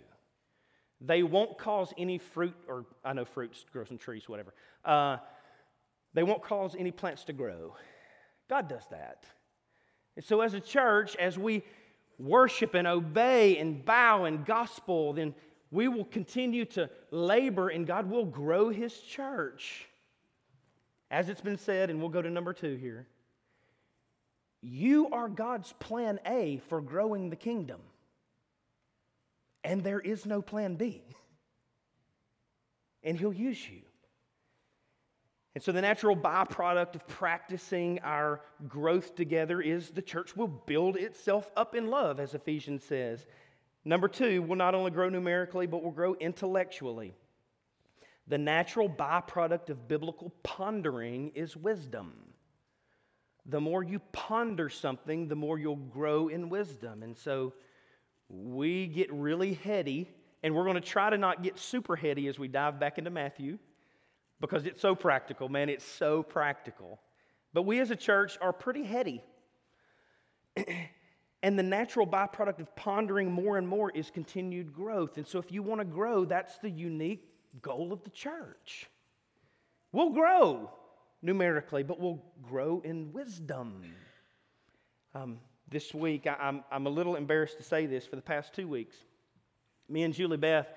They 1.06 1.22
won't 1.22 1.58
cause 1.58 1.92
any 1.98 2.18
fruit, 2.18 2.54
or 2.68 2.86
I 3.04 3.12
know 3.12 3.24
fruits 3.24 3.64
grow 3.72 3.84
some 3.84 3.98
trees, 3.98 4.28
whatever. 4.28 4.54
Uh, 4.84 5.18
they 6.14 6.22
won't 6.22 6.42
cause 6.42 6.74
any 6.78 6.90
plants 6.90 7.24
to 7.24 7.32
grow. 7.32 7.74
God 8.48 8.68
does 8.68 8.84
that. 8.90 9.24
And 10.16 10.24
so, 10.24 10.40
as 10.40 10.54
a 10.54 10.60
church, 10.60 11.16
as 11.16 11.38
we 11.38 11.62
worship 12.18 12.74
and 12.74 12.86
obey 12.86 13.58
and 13.58 13.84
bow 13.84 14.24
and 14.24 14.46
gospel, 14.46 15.12
then 15.12 15.34
we 15.70 15.88
will 15.88 16.04
continue 16.04 16.64
to 16.66 16.88
labor 17.10 17.68
and 17.68 17.86
God 17.86 18.08
will 18.08 18.24
grow 18.24 18.70
His 18.70 18.96
church. 18.98 19.86
As 21.10 21.28
it's 21.28 21.40
been 21.40 21.58
said, 21.58 21.90
and 21.90 22.00
we'll 22.00 22.08
go 22.08 22.22
to 22.22 22.30
number 22.30 22.52
two 22.52 22.76
here 22.76 23.06
you 24.66 25.10
are 25.10 25.28
God's 25.28 25.74
plan 25.74 26.18
A 26.24 26.56
for 26.68 26.80
growing 26.80 27.28
the 27.28 27.36
kingdom, 27.36 27.80
and 29.64 29.82
there 29.82 30.00
is 30.00 30.26
no 30.26 30.42
plan 30.42 30.76
B. 30.76 31.02
And 33.02 33.18
He'll 33.18 33.32
use 33.32 33.68
you. 33.68 33.80
And 35.54 35.62
so, 35.62 35.70
the 35.72 35.80
natural 35.80 36.16
byproduct 36.16 36.96
of 36.96 37.06
practicing 37.06 38.00
our 38.00 38.40
growth 38.66 39.14
together 39.14 39.60
is 39.60 39.90
the 39.90 40.02
church 40.02 40.36
will 40.36 40.48
build 40.48 40.96
itself 40.96 41.50
up 41.56 41.74
in 41.76 41.88
love, 41.88 42.18
as 42.18 42.34
Ephesians 42.34 42.82
says. 42.82 43.26
Number 43.84 44.08
two, 44.08 44.42
will 44.42 44.56
not 44.56 44.74
only 44.74 44.90
grow 44.90 45.08
numerically, 45.08 45.66
but 45.66 45.82
will 45.82 45.92
grow 45.92 46.14
intellectually. 46.14 47.14
The 48.26 48.38
natural 48.38 48.88
byproduct 48.88 49.68
of 49.68 49.86
biblical 49.86 50.32
pondering 50.42 51.30
is 51.34 51.56
wisdom. 51.56 52.14
The 53.46 53.60
more 53.60 53.84
you 53.84 54.00
ponder 54.12 54.70
something, 54.70 55.28
the 55.28 55.36
more 55.36 55.58
you'll 55.58 55.76
grow 55.76 56.28
in 56.28 56.48
wisdom. 56.48 57.02
And 57.02 57.16
so, 57.16 57.52
we 58.28 58.86
get 58.86 59.12
really 59.12 59.54
heady, 59.54 60.08
and 60.42 60.54
we're 60.54 60.64
going 60.64 60.74
to 60.74 60.80
try 60.80 61.10
to 61.10 61.18
not 61.18 61.42
get 61.42 61.58
super 61.58 61.96
heady 61.96 62.28
as 62.28 62.38
we 62.38 62.48
dive 62.48 62.80
back 62.80 62.98
into 62.98 63.10
Matthew 63.10 63.58
because 64.40 64.66
it's 64.66 64.80
so 64.80 64.94
practical, 64.94 65.48
man. 65.48 65.68
It's 65.68 65.84
so 65.84 66.22
practical. 66.22 67.00
But 67.52 67.62
we 67.62 67.80
as 67.80 67.90
a 67.90 67.96
church 67.96 68.36
are 68.40 68.52
pretty 68.52 68.82
heady. 68.82 69.22
and 71.42 71.58
the 71.58 71.62
natural 71.62 72.06
byproduct 72.06 72.58
of 72.60 72.74
pondering 72.74 73.30
more 73.30 73.58
and 73.58 73.66
more 73.68 73.90
is 73.90 74.10
continued 74.10 74.72
growth. 74.72 75.16
And 75.18 75.26
so, 75.26 75.38
if 75.38 75.52
you 75.52 75.62
want 75.62 75.80
to 75.80 75.84
grow, 75.84 76.24
that's 76.24 76.58
the 76.58 76.70
unique 76.70 77.28
goal 77.62 77.92
of 77.92 78.02
the 78.02 78.10
church. 78.10 78.88
We'll 79.92 80.10
grow 80.10 80.70
numerically, 81.22 81.82
but 81.82 82.00
we'll 82.00 82.22
grow 82.42 82.80
in 82.84 83.12
wisdom. 83.12 83.82
Um, 85.14 85.38
this 85.74 85.92
week, 85.92 86.26
I, 86.26 86.36
I'm, 86.40 86.64
I'm 86.70 86.86
a 86.86 86.90
little 86.90 87.16
embarrassed 87.16 87.58
to 87.58 87.64
say 87.64 87.84
this 87.86 88.06
for 88.06 88.14
the 88.14 88.22
past 88.22 88.54
two 88.54 88.68
weeks. 88.68 88.96
Me 89.88 90.04
and 90.04 90.14
Julie 90.14 90.36
Beth 90.36 90.68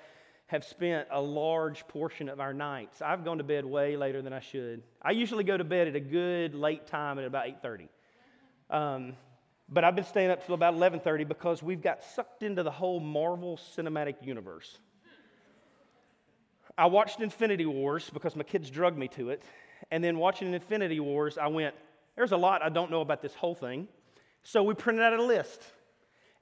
have 0.48 0.64
spent 0.64 1.06
a 1.12 1.20
large 1.20 1.86
portion 1.86 2.28
of 2.28 2.40
our 2.40 2.52
nights. 2.52 3.00
I've 3.00 3.24
gone 3.24 3.38
to 3.38 3.44
bed 3.44 3.64
way 3.64 3.96
later 3.96 4.22
than 4.22 4.32
I 4.32 4.40
should. 4.40 4.82
I 5.00 5.12
usually 5.12 5.44
go 5.44 5.56
to 5.56 5.62
bed 5.62 5.86
at 5.86 5.94
a 5.94 6.00
good 6.00 6.54
late 6.54 6.88
time 6.88 7.18
at 7.18 7.24
about 7.24 7.46
8:30. 7.46 7.88
Um, 8.70 9.16
but 9.68 9.84
I've 9.84 9.94
been 9.94 10.04
staying 10.04 10.30
up 10.30 10.44
till 10.44 10.56
about 10.56 10.74
11:30 10.74 11.28
because 11.28 11.62
we've 11.62 11.80
got 11.80 12.02
sucked 12.02 12.42
into 12.42 12.64
the 12.64 12.70
whole 12.70 12.98
Marvel 12.98 13.56
Cinematic 13.56 14.26
Universe. 14.26 14.78
I 16.76 16.86
watched 16.86 17.20
Infinity 17.20 17.66
Wars 17.66 18.10
because 18.10 18.34
my 18.34 18.44
kids 18.44 18.68
drugged 18.68 18.98
me 18.98 19.08
to 19.08 19.30
it, 19.30 19.42
and 19.92 20.02
then 20.02 20.18
watching 20.18 20.52
Infinity 20.52 20.98
Wars, 20.98 21.38
I 21.38 21.46
went, 21.46 21.76
"There's 22.16 22.32
a 22.32 22.36
lot 22.36 22.62
I 22.62 22.68
don't 22.68 22.90
know 22.90 23.00
about 23.00 23.22
this 23.22 23.34
whole 23.34 23.54
thing." 23.54 23.86
So 24.50 24.62
we 24.62 24.72
printed 24.72 25.04
out 25.04 25.12
a 25.12 25.22
list, 25.22 25.62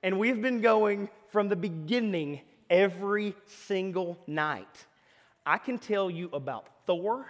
and 0.01 0.21
we've 0.21 0.41
been 0.41 0.61
going 0.61 1.09
from 1.33 1.49
the 1.49 1.57
beginning 1.57 2.41
every 2.71 3.35
single 3.67 4.17
night. 4.29 4.87
I 5.45 5.59
can 5.59 5.77
tell 5.77 6.09
you 6.09 6.31
about 6.33 6.69
Thor, 6.87 7.27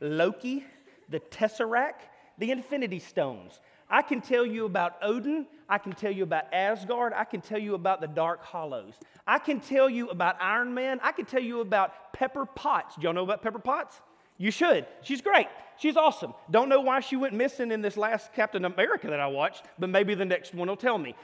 Loki, 0.00 0.64
the 1.08 1.18
Tesseract, 1.18 2.02
the 2.38 2.52
Infinity 2.52 3.00
Stones. 3.00 3.58
I 3.90 4.02
can 4.02 4.20
tell 4.20 4.46
you 4.46 4.64
about 4.64 4.94
Odin. 5.02 5.44
I 5.68 5.78
can 5.78 5.90
tell 5.90 6.12
you 6.12 6.22
about 6.22 6.54
Asgard. 6.54 7.12
I 7.16 7.24
can 7.24 7.40
tell 7.40 7.58
you 7.58 7.74
about 7.74 8.00
the 8.00 8.06
Dark 8.06 8.44
Hollows. 8.44 8.94
I 9.26 9.40
can 9.40 9.58
tell 9.58 9.90
you 9.90 10.08
about 10.10 10.36
Iron 10.40 10.72
Man. 10.72 11.00
I 11.02 11.10
can 11.10 11.24
tell 11.24 11.42
you 11.42 11.62
about 11.62 12.12
Pepper 12.12 12.46
Potts. 12.46 12.94
Do 12.94 13.02
y'all 13.02 13.12
know 13.12 13.24
about 13.24 13.42
Pepper 13.42 13.58
Potts? 13.58 14.00
You 14.38 14.52
should. 14.52 14.86
She's 15.02 15.20
great. 15.20 15.48
She's 15.82 15.96
awesome. 15.96 16.32
Don't 16.48 16.68
know 16.68 16.80
why 16.80 17.00
she 17.00 17.16
went 17.16 17.34
missing 17.34 17.72
in 17.72 17.82
this 17.82 17.96
last 17.96 18.32
Captain 18.34 18.64
America 18.64 19.08
that 19.08 19.18
I 19.18 19.26
watched, 19.26 19.64
but 19.80 19.90
maybe 19.90 20.14
the 20.14 20.24
next 20.24 20.54
one 20.54 20.68
will 20.68 20.76
tell 20.76 20.96
me. 20.96 21.16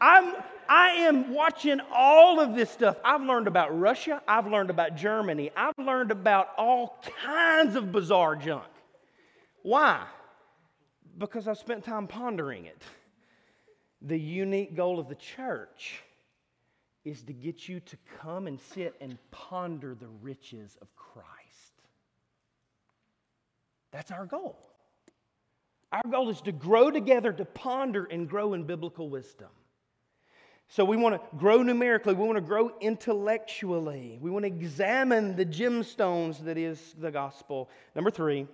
I'm, 0.00 0.34
I 0.68 0.88
am 1.02 1.32
watching 1.32 1.78
all 1.92 2.40
of 2.40 2.56
this 2.56 2.72
stuff. 2.72 2.96
I've 3.04 3.22
learned 3.22 3.46
about 3.46 3.78
Russia. 3.78 4.20
I've 4.26 4.48
learned 4.48 4.70
about 4.70 4.96
Germany. 4.96 5.52
I've 5.56 5.78
learned 5.78 6.10
about 6.10 6.48
all 6.58 7.00
kinds 7.24 7.76
of 7.76 7.92
bizarre 7.92 8.34
junk. 8.34 8.66
Why? 9.62 10.04
Because 11.16 11.46
I've 11.46 11.58
spent 11.58 11.84
time 11.84 12.08
pondering 12.08 12.64
it. 12.64 12.82
The 14.02 14.18
unique 14.18 14.74
goal 14.74 14.98
of 14.98 15.08
the 15.08 15.14
church 15.14 16.02
is 17.04 17.22
to 17.22 17.32
get 17.32 17.68
you 17.68 17.78
to 17.78 17.96
come 18.20 18.48
and 18.48 18.58
sit 18.60 18.96
and 19.00 19.18
ponder 19.30 19.94
the 19.94 20.08
riches 20.20 20.76
of 20.82 20.88
Christ. 20.96 21.37
That's 23.90 24.10
our 24.10 24.26
goal. 24.26 24.58
Our 25.90 26.02
goal 26.10 26.28
is 26.28 26.40
to 26.42 26.52
grow 26.52 26.90
together, 26.90 27.32
to 27.32 27.44
ponder 27.44 28.04
and 28.04 28.28
grow 28.28 28.52
in 28.52 28.64
biblical 28.64 29.08
wisdom. 29.08 29.48
So 30.70 30.84
we 30.84 30.98
want 30.98 31.14
to 31.14 31.36
grow 31.38 31.62
numerically, 31.62 32.12
we 32.12 32.26
want 32.26 32.36
to 32.36 32.42
grow 32.42 32.72
intellectually, 32.82 34.18
we 34.20 34.30
want 34.30 34.42
to 34.42 34.48
examine 34.48 35.34
the 35.34 35.46
gemstones 35.46 36.44
that 36.44 36.58
is 36.58 36.94
the 36.98 37.10
gospel. 37.10 37.70
Number 37.94 38.10
three, 38.10 38.46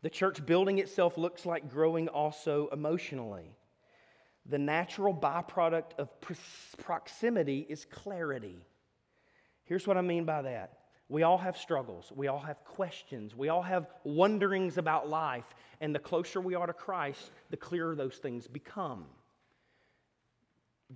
the 0.00 0.08
church 0.08 0.44
building 0.46 0.78
itself 0.78 1.18
looks 1.18 1.44
like 1.44 1.70
growing 1.70 2.08
also 2.08 2.68
emotionally. 2.72 3.54
The 4.46 4.58
natural 4.58 5.12
byproduct 5.12 5.98
of 5.98 6.08
proximity 6.78 7.66
is 7.68 7.84
clarity. 7.84 8.64
Here's 9.64 9.86
what 9.86 9.98
I 9.98 10.00
mean 10.00 10.24
by 10.24 10.40
that. 10.42 10.77
We 11.08 11.22
all 11.22 11.38
have 11.38 11.56
struggles. 11.56 12.12
We 12.14 12.28
all 12.28 12.40
have 12.40 12.62
questions. 12.64 13.34
We 13.34 13.48
all 13.48 13.62
have 13.62 13.86
wonderings 14.04 14.76
about 14.76 15.08
life. 15.08 15.54
And 15.80 15.94
the 15.94 15.98
closer 15.98 16.40
we 16.40 16.54
are 16.54 16.66
to 16.66 16.72
Christ, 16.72 17.30
the 17.50 17.56
clearer 17.56 17.94
those 17.94 18.16
things 18.16 18.46
become. 18.46 19.06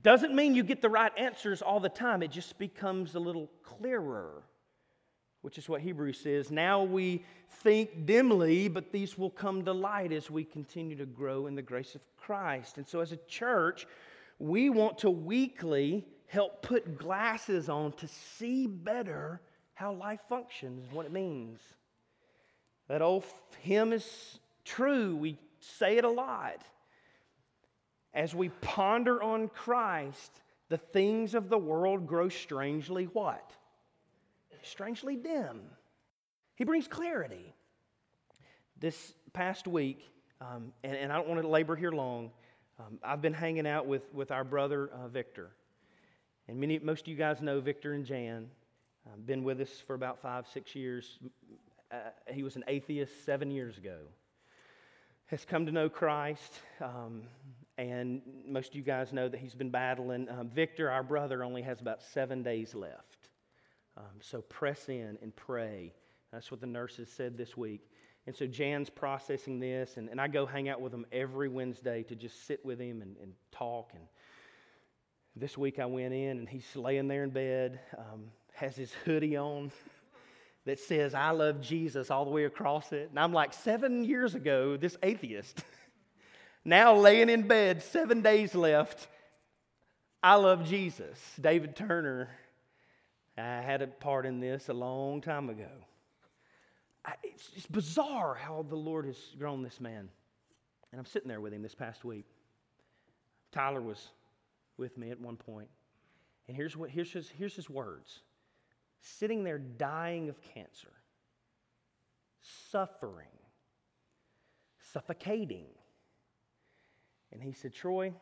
Doesn't 0.01 0.35
mean 0.35 0.55
you 0.55 0.62
get 0.62 0.83
the 0.83 0.90
right 0.90 1.12
answers 1.18 1.62
all 1.62 1.81
the 1.81 1.88
time, 1.88 2.22
it 2.22 2.31
just 2.31 2.59
becomes 2.59 3.14
a 3.14 3.20
little 3.20 3.51
clearer, 3.62 4.42
which 5.42 5.59
is 5.59 5.68
what 5.68 5.83
Hebrews 5.83 6.18
says. 6.18 6.51
Now 6.51 6.83
we 6.83 7.25
think 7.62 8.07
dimly, 8.07 8.68
but 8.68 8.90
these 8.90 9.18
will 9.18 9.31
come 9.31 9.64
to 9.66 9.72
light 9.72 10.12
as 10.12 10.31
we 10.31 10.44
continue 10.44 10.96
to 10.96 11.05
grow 11.05 11.46
in 11.46 11.55
the 11.55 11.62
grace 11.62 11.94
of 11.94 12.01
Christ. 12.16 12.79
And 12.79 12.88
so, 12.88 13.01
as 13.01 13.12
a 13.12 13.18
church, 13.29 13.87
we 14.38 14.70
want 14.70 14.98
to 14.98 15.11
weekly 15.11 16.07
help 16.27 16.62
put 16.62 16.96
glasses 16.96 17.68
on 17.68 17.92
to 17.92 18.09
see 18.09 18.66
better 18.66 19.42
how 19.83 19.92
life 19.92 20.21
functions, 20.29 20.85
and 20.87 20.92
what 20.92 21.07
it 21.07 21.12
means. 21.12 21.61
That 22.88 23.03
old 23.03 23.25
hymn 23.61 23.92
is 23.92 24.38
true. 24.64 25.16
We 25.16 25.38
say 25.59 25.97
it 25.97 26.05
a 26.05 26.11
lot 26.11 26.62
as 28.14 28.35
we 28.35 28.51
ponder 28.61 29.23
on 29.23 29.49
Christ, 29.49 30.31
the 30.68 30.77
things 30.77 31.35
of 31.35 31.49
the 31.49 31.59
world 31.59 32.07
grow 32.07 32.29
strangely 32.29 33.05
what? 33.05 33.53
Strangely 34.62 35.16
dim. 35.16 35.61
He 36.55 36.64
brings 36.64 36.87
clarity. 36.87 37.55
This 38.79 39.14
past 39.33 39.66
week, 39.66 40.09
um, 40.40 40.73
and, 40.85 40.95
and, 40.95 41.12
I 41.12 41.16
don't 41.16 41.29
want 41.29 41.40
to 41.40 41.49
labor 41.49 41.75
here 41.75 41.92
long, 41.92 42.31
um, 42.79 42.99
I've 43.03 43.23
been 43.23 43.33
hanging 43.33 43.66
out 43.66 43.87
with, 43.87 44.03
with 44.12 44.31
our 44.31 44.45
brother 44.45 44.90
uh, 44.90 45.09
Victor. 45.09 45.51
And 46.49 46.59
many, 46.61 46.79
most 46.79 47.03
of 47.03 47.09
you 47.09 47.16
guys 47.16 47.40
know 47.40 47.61
Victor 47.61 47.95
and 47.95 48.05
Jan. 48.05 48.49
Uh, 49.07 49.17
been 49.27 49.43
with 49.43 49.61
us 49.61 49.83
for 49.87 49.95
about 49.95 50.21
five, 50.21 50.47
six 50.53 50.75
years. 50.75 51.19
Uh, 51.91 51.97
he 52.33 52.43
was 52.43 52.57
an 52.57 52.65
atheist 52.69 53.25
seven 53.25 53.51
years 53.51 53.77
ago. 53.79 53.99
Has 55.27 55.45
come 55.45 55.67
to 55.67 55.73
know 55.73 55.88
Christ. 55.88 56.53
Um, 56.81 57.23
and 57.79 58.23
most 58.47 58.71
of 58.71 58.75
you 58.77 58.83
guys 58.83 59.12
know 59.12 59.29
that 59.29 59.41
he's 59.41 59.55
been 59.55 59.71
battling. 59.71 60.29
Um, 60.29 60.49
Victor, 60.49 60.91
our 60.91 61.03
brother, 61.03 61.43
only 61.43 61.62
has 61.62 61.81
about 61.81 62.03
seven 62.03 62.43
days 62.43 62.75
left. 62.75 63.29
Um, 63.97 64.21
so 64.21 64.43
press 64.43 64.88
in 64.88 65.19
and 65.23 65.35
pray. 65.35 65.93
That's 66.33 66.51
what 66.51 66.61
the 66.61 66.67
nurses 66.67 67.11
said 67.11 67.37
this 67.37 67.57
week. 67.57 67.81
And 68.27 68.37
so 68.37 68.47
Jan's 68.47 68.88
processing 68.88 69.59
this, 69.59 69.97
and, 69.97 70.09
and 70.09 70.21
I 70.21 70.29
go 70.29 70.47
hang 70.47 70.69
out 70.69 70.81
with 70.81 70.95
him 70.95 71.05
every 71.11 71.49
Wednesday 71.49 72.05
to 72.05 72.15
just 72.15 72.47
sit 72.47 72.65
with 72.65 72.79
him 72.79 73.03
and, 73.03 73.17
and 73.21 73.33
talk. 73.51 73.91
And 73.95 74.03
this 75.35 75.59
week 75.59 75.79
I 75.81 75.87
went 75.87 76.15
in, 76.15 76.38
and 76.38 76.49
he's 76.49 76.77
laying 76.77 77.09
there 77.09 77.25
in 77.25 77.31
bed, 77.31 77.81
um, 77.99 78.27
has 78.53 78.77
his 78.77 78.93
hoodie 79.05 79.37
on 79.37 79.71
that 80.65 80.79
says, 80.79 81.15
I 81.15 81.31
love 81.31 81.61
Jesus 81.61 82.11
all 82.11 82.25
the 82.25 82.31
way 82.31 82.45
across 82.45 82.93
it. 82.93 83.09
And 83.11 83.19
I'm 83.19 83.33
like, 83.33 83.53
seven 83.53 84.05
years 84.05 84.35
ago, 84.35 84.77
this 84.77 84.97
atheist. 85.03 85.62
Now 86.65 86.95
laying 86.95 87.29
in 87.29 87.49
bed, 87.49 87.83
seven 87.83 88.23
days 88.23 88.55
left. 88.55 89.09
I 90.23 90.37
love 90.37 90.65
Jesus. 90.65 91.19
David 91.41 91.75
Turner, 91.75 92.29
I 93.37 93.61
had 93.61 93.83
a 93.83 93.88
part 93.88 94.27
in 94.27 94.38
this 94.38 94.69
a 94.69 94.73
long 94.73 95.21
time 95.21 95.51
ago. 95.51 95.71
I, 97.05 97.15
it's 97.25 97.49
just 97.49 97.73
bizarre 97.73 98.35
how 98.35 98.65
the 98.69 98.77
Lord 98.77 99.07
has 99.07 99.19
grown 99.37 99.62
this 99.62 99.81
man. 99.81 100.09
And 100.93 100.99
I'm 101.01 101.07
sitting 101.07 101.29
there 101.29 101.41
with 101.41 101.53
him 101.53 101.62
this 101.62 101.75
past 101.75 102.05
week. 102.05 102.27
Tyler 103.51 103.81
was 103.81 104.09
with 104.77 104.97
me 104.97 105.11
at 105.11 105.21
one 105.21 105.37
point. 105.37 105.69
And 106.47 106.57
here's, 106.57 106.77
what, 106.77 106.91
here's, 106.91 107.11
his, 107.11 107.29
here's 107.29 107.57
his 107.57 107.69
words 107.69 108.21
sitting 109.03 109.45
there 109.45 109.59
dying 109.59 110.29
of 110.29 110.41
cancer, 110.41 110.93
suffering, 112.71 113.27
suffocating 114.93 115.67
and 117.33 117.43
he 117.43 117.53
said, 117.53 117.73
Troy, 117.73 118.12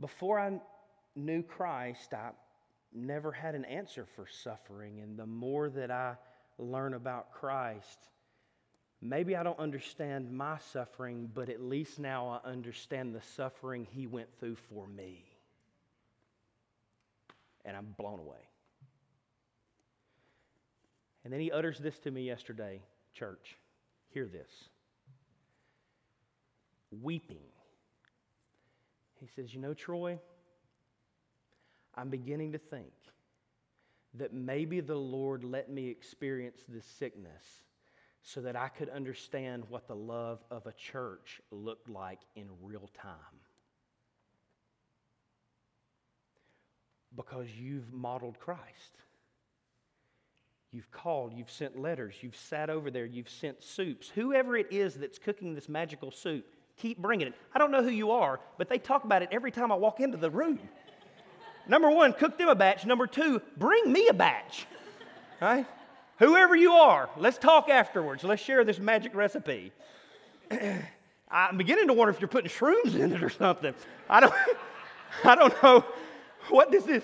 before 0.00 0.38
I 0.38 0.60
knew 1.16 1.42
Christ, 1.42 2.14
I 2.14 2.30
never 2.94 3.32
had 3.32 3.54
an 3.54 3.64
answer 3.64 4.06
for 4.14 4.26
suffering. 4.26 5.00
And 5.00 5.18
the 5.18 5.26
more 5.26 5.68
that 5.70 5.90
I 5.90 6.14
learn 6.58 6.94
about 6.94 7.32
Christ, 7.32 8.08
maybe 9.00 9.34
I 9.34 9.42
don't 9.42 9.58
understand 9.58 10.32
my 10.32 10.58
suffering, 10.72 11.28
but 11.34 11.48
at 11.48 11.60
least 11.60 11.98
now 11.98 12.40
I 12.44 12.48
understand 12.48 13.14
the 13.14 13.22
suffering 13.36 13.86
he 13.90 14.06
went 14.06 14.28
through 14.38 14.56
for 14.56 14.86
me. 14.86 15.24
And 17.64 17.76
I'm 17.76 17.94
blown 17.98 18.20
away. 18.20 18.48
And 21.24 21.32
then 21.32 21.40
he 21.40 21.50
utters 21.50 21.78
this 21.78 21.98
to 22.00 22.10
me 22.10 22.22
yesterday, 22.22 22.80
church. 23.14 23.56
Hear 24.08 24.26
this 24.26 24.50
weeping 27.00 27.38
he 29.22 29.28
says, 29.28 29.54
You 29.54 29.60
know, 29.60 29.72
Troy, 29.72 30.18
I'm 31.94 32.10
beginning 32.10 32.52
to 32.52 32.58
think 32.58 32.92
that 34.14 34.34
maybe 34.34 34.80
the 34.80 34.96
Lord 34.96 35.44
let 35.44 35.70
me 35.70 35.88
experience 35.88 36.64
this 36.68 36.84
sickness 36.84 37.62
so 38.22 38.40
that 38.40 38.56
I 38.56 38.68
could 38.68 38.88
understand 38.88 39.64
what 39.68 39.86
the 39.86 39.94
love 39.94 40.44
of 40.50 40.66
a 40.66 40.72
church 40.72 41.40
looked 41.50 41.88
like 41.88 42.18
in 42.34 42.48
real 42.60 42.90
time. 43.00 43.14
Because 47.14 47.48
you've 47.56 47.92
modeled 47.92 48.38
Christ. 48.40 48.96
You've 50.72 50.90
called, 50.90 51.34
you've 51.34 51.50
sent 51.50 51.78
letters, 51.78 52.14
you've 52.22 52.36
sat 52.36 52.70
over 52.70 52.90
there, 52.90 53.04
you've 53.04 53.28
sent 53.28 53.62
soups. 53.62 54.08
Whoever 54.08 54.56
it 54.56 54.68
is 54.70 54.94
that's 54.94 55.18
cooking 55.18 55.54
this 55.54 55.68
magical 55.68 56.10
soup, 56.10 56.46
Keep 56.78 56.98
bringing 56.98 57.28
it. 57.28 57.34
I 57.54 57.58
don't 57.58 57.70
know 57.70 57.82
who 57.82 57.90
you 57.90 58.10
are, 58.10 58.40
but 58.58 58.68
they 58.68 58.78
talk 58.78 59.04
about 59.04 59.22
it 59.22 59.28
every 59.30 59.50
time 59.50 59.70
I 59.70 59.74
walk 59.74 60.00
into 60.00 60.16
the 60.16 60.30
room. 60.30 60.58
Number 61.68 61.90
one, 61.90 62.12
cook 62.12 62.38
them 62.38 62.48
a 62.48 62.54
batch. 62.54 62.84
Number 62.86 63.06
two, 63.06 63.40
bring 63.56 63.92
me 63.92 64.08
a 64.08 64.14
batch. 64.14 64.66
Right? 65.40 65.66
Whoever 66.18 66.56
you 66.56 66.72
are, 66.72 67.08
let's 67.16 67.38
talk 67.38 67.68
afterwards. 67.68 68.24
Let's 68.24 68.42
share 68.42 68.64
this 68.64 68.78
magic 68.78 69.14
recipe. 69.14 69.72
I'm 71.30 71.56
beginning 71.56 71.86
to 71.86 71.92
wonder 71.92 72.12
if 72.12 72.20
you're 72.20 72.28
putting 72.28 72.50
shrooms 72.50 72.94
in 72.94 73.12
it 73.12 73.22
or 73.22 73.30
something. 73.30 73.74
I 74.08 74.20
don't, 74.20 74.34
I 75.24 75.34
don't 75.34 75.62
know 75.62 75.84
what 76.48 76.70
this 76.70 76.86
is. 76.86 77.02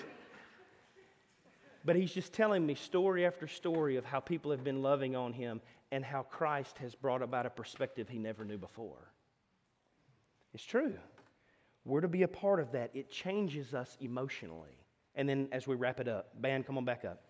But 1.85 1.97
he's 1.97 2.13
just 2.13 2.33
telling 2.33 2.67
me 2.67 2.75
story 2.75 3.25
after 3.25 3.47
story 3.47 3.97
of 3.97 4.05
how 4.05 4.21
people 4.21 4.51
have 4.51 4.65
been 4.65 4.83
loving 4.83 5.17
on 5.17 5.33
him 5.33 5.61
and 5.91 6.05
how 6.05 6.23
Christ 6.23 6.79
has 6.79 6.95
brought 6.95 7.23
about 7.23 7.47
a 7.47 7.51
perspective 7.51 8.09
he 8.09 8.19
never 8.19 8.45
knew 8.45 8.59
before. 8.59 9.13
It's 10.53 10.65
true. 10.65 10.95
We're 11.85 12.01
to 12.01 12.09
be 12.09 12.23
a 12.23 12.29
part 12.29 12.61
of 12.61 12.73
that. 12.73 12.91
It 12.95 13.11
changes 13.11 13.75
us 13.75 13.97
emotionally. 14.01 14.77
And 15.15 15.29
then 15.29 15.49
as 15.53 15.67
we 15.67 15.75
wrap 15.75 16.01
it 16.01 16.09
up, 16.09 16.41
band, 16.41 16.67
come 16.67 16.77
on 16.77 16.85
back 16.85 17.05
up. 17.05 17.23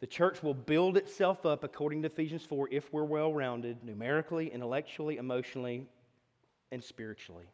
The 0.00 0.06
church 0.06 0.42
will 0.42 0.54
build 0.54 0.96
itself 0.96 1.46
up 1.46 1.64
according 1.64 2.02
to 2.02 2.06
Ephesians 2.06 2.44
4 2.44 2.68
if 2.70 2.92
we're 2.92 3.04
well 3.04 3.32
rounded, 3.32 3.82
numerically, 3.82 4.52
intellectually, 4.52 5.16
emotionally, 5.16 5.86
and 6.70 6.84
spiritually. 6.84 7.46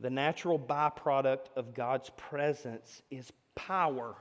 The 0.00 0.10
natural 0.10 0.58
byproduct 0.58 1.46
of 1.56 1.74
God's 1.74 2.10
presence 2.16 3.02
is 3.10 3.32
power. 3.54 4.16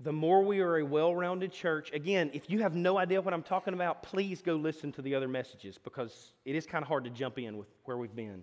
The 0.00 0.12
more 0.12 0.42
we 0.42 0.60
are 0.60 0.78
a 0.78 0.84
well 0.84 1.14
rounded 1.14 1.52
church, 1.52 1.90
again, 1.92 2.30
if 2.34 2.50
you 2.50 2.60
have 2.62 2.74
no 2.74 2.98
idea 2.98 3.20
what 3.20 3.32
I'm 3.32 3.42
talking 3.42 3.74
about, 3.74 4.02
please 4.02 4.42
go 4.42 4.56
listen 4.56 4.92
to 4.92 5.02
the 5.02 5.14
other 5.14 5.28
messages 5.28 5.78
because 5.78 6.32
it 6.44 6.54
is 6.54 6.66
kind 6.66 6.82
of 6.82 6.88
hard 6.88 7.04
to 7.04 7.10
jump 7.10 7.38
in 7.38 7.56
with 7.56 7.68
where 7.84 7.96
we've 7.96 8.14
been. 8.14 8.42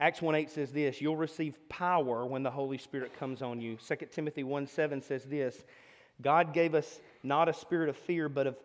Acts 0.00 0.22
1 0.22 0.34
8 0.34 0.50
says 0.50 0.72
this 0.72 1.00
You'll 1.00 1.16
receive 1.16 1.56
power 1.68 2.24
when 2.24 2.42
the 2.42 2.50
Holy 2.50 2.78
Spirit 2.78 3.18
comes 3.18 3.42
on 3.42 3.60
you. 3.60 3.76
2 3.76 3.96
Timothy 4.10 4.44
1 4.44 4.66
7 4.66 5.02
says 5.02 5.24
this 5.24 5.64
God 6.20 6.52
gave 6.52 6.74
us 6.74 7.00
not 7.22 7.48
a 7.48 7.52
spirit 7.52 7.88
of 7.88 7.96
fear, 7.96 8.28
but 8.28 8.46
of 8.46 8.56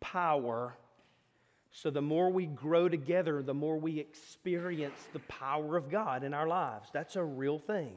power. 0.00 0.74
So 1.72 1.90
the 1.90 2.02
more 2.02 2.28
we 2.30 2.46
grow 2.46 2.88
together, 2.88 3.42
the 3.42 3.54
more 3.54 3.78
we 3.78 3.98
experience 3.98 5.08
the 5.14 5.20
power 5.20 5.76
of 5.76 5.90
God 5.90 6.22
in 6.22 6.34
our 6.34 6.46
lives. 6.46 6.90
That's 6.92 7.16
a 7.16 7.24
real 7.24 7.58
thing. 7.58 7.94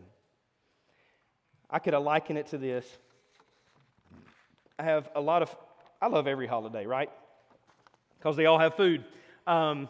I 1.69 1.79
could 1.79 1.93
liken 1.93 2.38
it 2.38 2.47
to 2.47 2.57
this. 2.57 2.85
I 4.79 4.83
have 4.83 5.09
a 5.13 5.21
lot 5.21 5.41
of, 5.41 5.55
I 6.01 6.07
love 6.07 6.25
every 6.25 6.47
holiday, 6.47 6.85
right? 6.85 7.09
Because 8.17 8.38
they 8.38 8.45
all 8.45 8.59
have 8.59 8.75
food. 8.75 9.03
Um, 9.45 9.89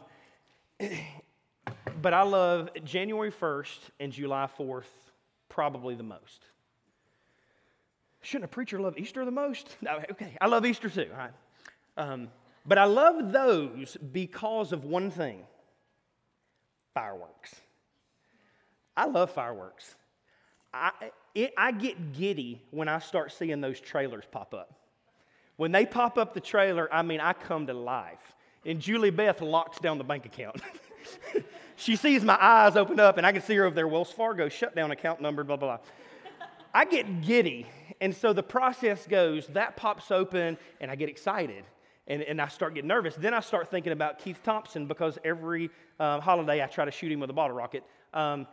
but 2.02 2.13
I 2.13 2.24
love 2.24 2.69
January 2.84 3.32
1st 3.32 3.80
and 4.00 4.12
July 4.12 4.50
4th 4.58 4.84
probably 5.48 5.93
the 5.93 6.04
most. 6.04 6.43
Shouldn't 8.21 8.45
a 8.45 8.48
preacher 8.48 8.80
love 8.80 8.98
Easter 8.98 9.24
the 9.24 9.32
most? 9.32 9.78
No, 9.82 10.02
okay, 10.12 10.36
I 10.41 10.48
love 10.48 10.65
Easter 10.65 10.89
too, 10.89 11.08
all 11.12 11.17
right? 11.17 11.32
Um, 11.98 12.30
but 12.65 12.78
I 12.78 12.86
love 12.86 13.32
those 13.32 13.97
because 14.12 14.71
of 14.71 14.86
one 14.86 15.12
thing 15.12 15.43
fireworks. 16.93 17.54
I 18.97 19.06
love 19.06 19.32
fireworks. 19.32 19.95
I, 20.73 20.91
it, 21.34 21.54
I 21.58 21.71
get 21.71 22.13
giddy 22.13 22.62
when 22.71 22.88
I 22.88 22.99
start 22.99 23.32
seeing 23.32 23.62
those 23.62 23.80
trailers 23.80 24.23
pop 24.30 24.54
up. 24.54 24.73
When 25.58 25.71
they 25.71 25.86
pop 25.86 26.17
up 26.17 26.34
the 26.34 26.41
trailer, 26.41 26.93
I 26.93 27.01
mean, 27.01 27.19
I 27.19 27.34
come 27.34 27.67
to 27.67 27.73
life. 27.73 28.34
And 28.65 28.80
Julie 28.80 29.12
Beth 29.12 29.41
locks 29.41 29.80
down 29.80 29.97
the 29.97 30.04
bank 30.04 30.25
account. 30.25 30.62
she 31.75 31.95
sees 31.95 32.23
my 32.23 32.38
eyes 32.41 32.75
open 32.75 32.99
up, 32.99 33.17
and 33.17 33.25
I 33.25 33.32
can 33.32 33.41
see 33.41 33.56
her 33.56 33.65
over 33.65 33.75
there, 33.75 33.88
Wells 33.88 34.12
Fargo 34.12 34.49
shutdown 34.49 34.91
account 34.91 35.21
number, 35.21 35.43
blah, 35.43 35.56
blah, 35.56 35.78
blah. 35.78 35.86
I 36.73 36.86
get 36.86 37.21
giddy. 37.21 37.67
And 38.01 38.13
so 38.13 38.34
the 38.34 38.43
process 38.43 39.08
goes 39.08 39.47
that 39.47 39.78
pops 39.78 40.12
open, 40.12 40.58
and 40.82 40.91
I 40.91 40.95
get 40.95 41.10
excited. 41.10 41.63
And, 42.08 42.22
and 42.22 42.39
I 42.39 42.48
start 42.48 42.76
getting 42.76 42.88
nervous. 42.88 43.15
Then 43.15 43.34
I 43.34 43.39
start 43.39 43.70
thinking 43.70 43.91
about 43.91 44.20
Keith 44.20 44.39
Thompson 44.44 44.86
because 44.86 45.18
every 45.24 45.72
uh, 46.00 46.20
holiday 46.20 46.63
I 46.63 46.68
try 46.68 46.86
to 46.86 46.91
shoot 46.91 47.12
him 47.12 47.20
with 47.20 47.30
a 47.30 47.34
bottle 47.34 47.56
rocket. 47.56 47.84
Um, 48.13 48.48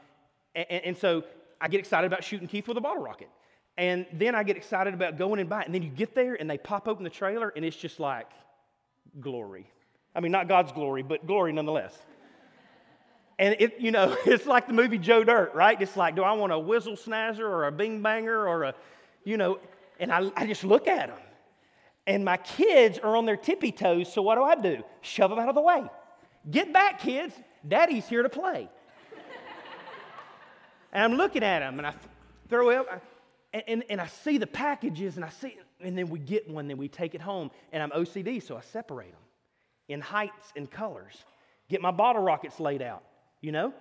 and, 0.54 0.66
and 0.70 0.96
so 0.96 1.24
I 1.60 1.68
get 1.68 1.80
excited 1.80 2.06
about 2.06 2.24
shooting 2.24 2.48
Keith 2.48 2.66
with 2.66 2.76
a 2.78 2.80
bottle 2.80 3.02
rocket. 3.02 3.28
And 3.76 4.06
then 4.12 4.34
I 4.34 4.42
get 4.42 4.56
excited 4.56 4.94
about 4.94 5.18
going 5.18 5.40
and 5.40 5.48
buying. 5.48 5.66
And 5.66 5.74
then 5.74 5.82
you 5.82 5.90
get 5.90 6.14
there 6.14 6.34
and 6.34 6.48
they 6.48 6.58
pop 6.58 6.88
open 6.88 7.04
the 7.04 7.10
trailer 7.10 7.52
and 7.54 7.64
it's 7.64 7.76
just 7.76 8.00
like 8.00 8.28
glory. 9.20 9.70
I 10.14 10.20
mean, 10.20 10.32
not 10.32 10.48
God's 10.48 10.72
glory, 10.72 11.02
but 11.02 11.26
glory 11.26 11.52
nonetheless. 11.52 11.96
And 13.38 13.56
it, 13.58 13.80
you 13.80 13.90
know, 13.90 14.16
it's 14.26 14.46
like 14.46 14.66
the 14.66 14.72
movie 14.72 14.98
Joe 14.98 15.24
Dirt, 15.24 15.54
right? 15.54 15.80
It's 15.80 15.96
like, 15.96 16.16
do 16.16 16.22
I 16.22 16.32
want 16.32 16.52
a 16.52 16.58
whistle 16.58 16.96
snazzer 16.96 17.40
or 17.40 17.66
a 17.66 17.72
bing 17.72 18.02
banger 18.02 18.46
or 18.46 18.64
a, 18.64 18.74
you 19.24 19.36
know, 19.36 19.58
and 19.98 20.12
I, 20.12 20.30
I 20.36 20.46
just 20.46 20.64
look 20.64 20.86
at 20.88 21.08
them. 21.08 21.18
And 22.06 22.24
my 22.24 22.36
kids 22.36 22.98
are 22.98 23.16
on 23.16 23.26
their 23.26 23.36
tippy 23.36 23.72
toes, 23.72 24.12
so 24.12 24.22
what 24.22 24.34
do 24.34 24.42
I 24.42 24.56
do? 24.56 24.82
Shove 25.02 25.30
them 25.30 25.38
out 25.38 25.48
of 25.48 25.54
the 25.54 25.62
way. 25.62 25.84
Get 26.50 26.72
back, 26.72 27.00
kids. 27.00 27.34
Daddy's 27.66 28.08
here 28.08 28.22
to 28.22 28.28
play. 28.28 28.68
and 30.92 31.04
I'm 31.04 31.14
looking 31.16 31.44
at 31.44 31.60
them 31.60 31.78
and 31.78 31.86
I 31.86 31.94
throw 32.48 32.70
it 32.70 32.78
up. 32.78 33.02
And, 33.52 33.62
and, 33.68 33.84
and, 33.90 34.00
I 34.00 34.06
see 34.06 34.38
the 34.38 34.46
packages 34.46 35.16
and 35.16 35.24
I 35.24 35.28
see, 35.28 35.58
and 35.80 35.96
then 35.96 36.08
we 36.08 36.18
get 36.18 36.48
one, 36.48 36.68
then 36.68 36.78
we 36.78 36.88
take 36.88 37.14
it 37.14 37.20
home. 37.20 37.50
And 37.70 37.82
I'm 37.82 37.90
OCD, 37.90 38.42
so 38.42 38.56
I 38.56 38.62
separate 38.62 39.12
them 39.12 39.20
in 39.88 40.00
heights 40.00 40.52
and 40.56 40.70
colors. 40.70 41.14
Get 41.68 41.82
my 41.82 41.90
bottle 41.90 42.22
rockets 42.22 42.58
laid 42.58 42.82
out 42.82 43.04
you 43.42 43.52
know? 43.52 43.74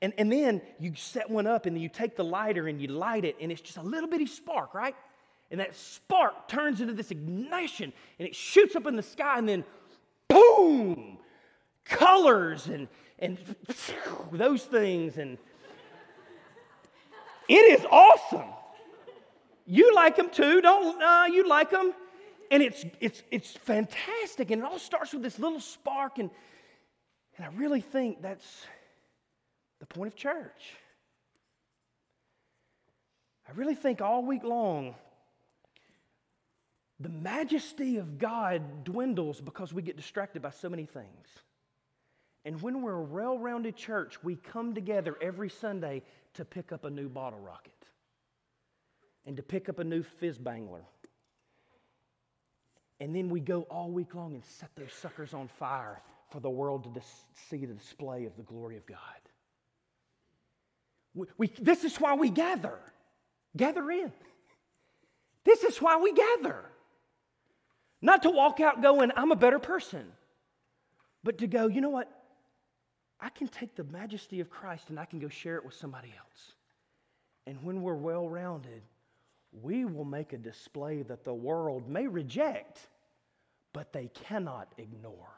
And, 0.00 0.14
and 0.18 0.30
then 0.30 0.62
you 0.78 0.94
set 0.94 1.28
one 1.28 1.48
up 1.48 1.66
and 1.66 1.80
you 1.80 1.88
take 1.88 2.14
the 2.14 2.22
lighter 2.22 2.68
and 2.68 2.80
you 2.80 2.86
light 2.86 3.24
it 3.24 3.34
and 3.40 3.50
it's 3.50 3.60
just 3.60 3.76
a 3.76 3.82
little 3.82 4.08
bitty 4.08 4.26
spark, 4.26 4.72
right? 4.72 4.94
And 5.50 5.60
that 5.60 5.74
spark 5.76 6.48
turns 6.48 6.80
into 6.80 6.94
this 6.94 7.10
ignition 7.10 7.92
and 8.18 8.26
it 8.26 8.34
shoots 8.34 8.74
up 8.76 8.86
in 8.86 8.96
the 8.96 9.02
sky 9.02 9.38
and 9.38 9.48
then 9.48 9.64
boom, 10.28 11.18
colors 11.84 12.66
and, 12.66 12.88
and 13.18 13.38
those 14.32 14.64
things. 14.64 15.18
And 15.18 15.38
it 17.48 17.78
is 17.78 17.86
awesome. 17.90 18.48
You 19.66 19.94
like 19.94 20.16
them 20.16 20.30
too, 20.30 20.60
don't 20.60 21.02
uh, 21.02 21.26
you 21.30 21.48
like 21.48 21.70
them? 21.70 21.92
And 22.50 22.62
it's, 22.62 22.84
it's, 23.00 23.22
it's 23.30 23.52
fantastic. 23.52 24.50
And 24.50 24.62
it 24.62 24.64
all 24.64 24.78
starts 24.78 25.12
with 25.12 25.22
this 25.22 25.38
little 25.38 25.60
spark. 25.60 26.18
And, 26.18 26.30
and 27.36 27.46
I 27.46 27.48
really 27.56 27.80
think 27.80 28.22
that's 28.22 28.66
the 29.80 29.86
point 29.86 30.12
of 30.12 30.16
church. 30.16 30.74
I 33.48 33.52
really 33.52 33.74
think 33.74 34.00
all 34.00 34.24
week 34.24 34.44
long, 34.44 34.94
the 37.00 37.08
majesty 37.08 37.96
of 37.96 38.18
God 38.18 38.84
dwindles 38.84 39.40
because 39.40 39.72
we 39.72 39.82
get 39.82 39.96
distracted 39.96 40.42
by 40.42 40.50
so 40.50 40.68
many 40.68 40.86
things. 40.86 41.26
And 42.44 42.60
when 42.60 42.82
we're 42.82 42.92
a 42.92 43.02
well 43.02 43.38
rounded 43.38 43.76
church, 43.76 44.22
we 44.22 44.36
come 44.36 44.74
together 44.74 45.16
every 45.20 45.48
Sunday 45.48 46.02
to 46.34 46.44
pick 46.44 46.72
up 46.72 46.84
a 46.84 46.90
new 46.90 47.08
bottle 47.08 47.40
rocket 47.40 47.72
and 49.26 49.36
to 49.36 49.42
pick 49.42 49.68
up 49.68 49.78
a 49.78 49.84
new 49.84 50.02
fizz 50.02 50.38
bangler. 50.38 50.84
And 53.00 53.14
then 53.14 53.28
we 53.28 53.40
go 53.40 53.62
all 53.62 53.90
week 53.90 54.14
long 54.14 54.34
and 54.34 54.44
set 54.44 54.70
those 54.76 54.92
suckers 54.92 55.34
on 55.34 55.48
fire 55.48 56.00
for 56.30 56.40
the 56.40 56.50
world 56.50 56.84
to 56.84 56.90
dis- 56.90 57.24
see 57.50 57.64
the 57.64 57.74
display 57.74 58.24
of 58.24 58.36
the 58.36 58.42
glory 58.42 58.76
of 58.76 58.86
God. 58.86 58.98
We, 61.14 61.26
we, 61.38 61.46
this 61.60 61.84
is 61.84 61.96
why 61.96 62.14
we 62.14 62.30
gather. 62.30 62.78
Gather 63.56 63.90
in. 63.90 64.12
This 65.44 65.64
is 65.64 65.78
why 65.78 65.96
we 65.96 66.12
gather. 66.12 66.64
Not 68.04 68.24
to 68.24 68.30
walk 68.30 68.60
out 68.60 68.82
going, 68.82 69.10
I'm 69.16 69.32
a 69.32 69.36
better 69.36 69.58
person, 69.58 70.04
but 71.22 71.38
to 71.38 71.46
go, 71.46 71.68
you 71.68 71.80
know 71.80 71.88
what? 71.88 72.06
I 73.18 73.30
can 73.30 73.48
take 73.48 73.74
the 73.74 73.84
majesty 73.84 74.40
of 74.40 74.50
Christ 74.50 74.90
and 74.90 75.00
I 75.00 75.06
can 75.06 75.20
go 75.20 75.30
share 75.30 75.56
it 75.56 75.64
with 75.64 75.72
somebody 75.72 76.12
else. 76.18 76.52
And 77.46 77.64
when 77.64 77.80
we're 77.80 77.94
well 77.94 78.28
rounded, 78.28 78.82
we 79.62 79.86
will 79.86 80.04
make 80.04 80.34
a 80.34 80.36
display 80.36 81.00
that 81.04 81.24
the 81.24 81.32
world 81.32 81.88
may 81.88 82.06
reject, 82.06 82.78
but 83.72 83.90
they 83.94 84.08
cannot 84.08 84.70
ignore. 84.76 85.32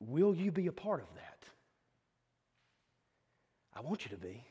Will 0.00 0.34
you 0.34 0.50
be 0.50 0.66
a 0.68 0.72
part 0.72 1.02
of 1.02 1.14
that? 1.14 1.44
I 3.76 3.82
want 3.82 4.06
you 4.06 4.10
to 4.12 4.16
be. 4.16 4.42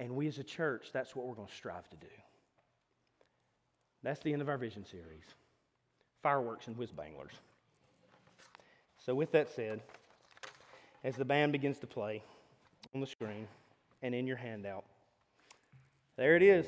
And 0.00 0.16
we 0.16 0.26
as 0.26 0.38
a 0.38 0.44
church, 0.44 0.88
that's 0.92 1.14
what 1.14 1.26
we're 1.26 1.34
going 1.34 1.48
to 1.48 1.54
strive 1.54 1.88
to 1.90 1.96
do. 1.96 2.06
That's 4.02 4.20
the 4.20 4.32
end 4.32 4.42
of 4.42 4.48
our 4.48 4.58
vision 4.58 4.84
series 4.84 5.24
fireworks 6.22 6.68
and 6.68 6.76
whiz 6.78 6.90
banglers. 6.90 7.32
So, 9.04 9.14
with 9.14 9.30
that 9.32 9.50
said, 9.54 9.82
as 11.04 11.16
the 11.16 11.24
band 11.24 11.52
begins 11.52 11.78
to 11.80 11.86
play 11.86 12.22
on 12.94 13.02
the 13.02 13.06
screen 13.06 13.46
and 14.02 14.14
in 14.14 14.26
your 14.26 14.38
handout, 14.38 14.84
there 16.16 16.34
it 16.34 16.42
is. 16.42 16.66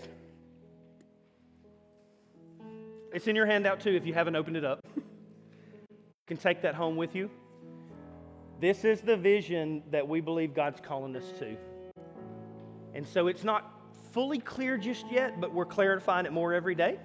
It's 3.14 3.26
in 3.26 3.34
your 3.34 3.46
handout 3.46 3.80
too 3.80 3.92
if 3.92 4.04
you 4.04 4.12
haven't 4.12 4.36
opened 4.36 4.58
it 4.58 4.64
up 4.64 4.86
you 6.26 6.34
can 6.34 6.42
take 6.42 6.60
that 6.62 6.74
home 6.74 6.96
with 6.96 7.14
you. 7.14 7.30
This 8.60 8.84
is 8.84 9.00
the 9.00 9.16
vision 9.16 9.84
that 9.92 10.08
we 10.08 10.20
believe 10.20 10.54
God's 10.54 10.80
calling 10.80 11.14
us 11.14 11.22
to. 11.38 11.56
And 12.96 13.06
so 13.06 13.26
it's 13.26 13.44
not 13.44 13.70
fully 14.12 14.38
clear 14.38 14.78
just 14.78 15.04
yet, 15.10 15.38
but 15.38 15.52
we're 15.52 15.66
clarifying 15.66 16.24
it 16.24 16.32
more 16.32 16.54
every 16.54 16.74
day. 16.74 16.98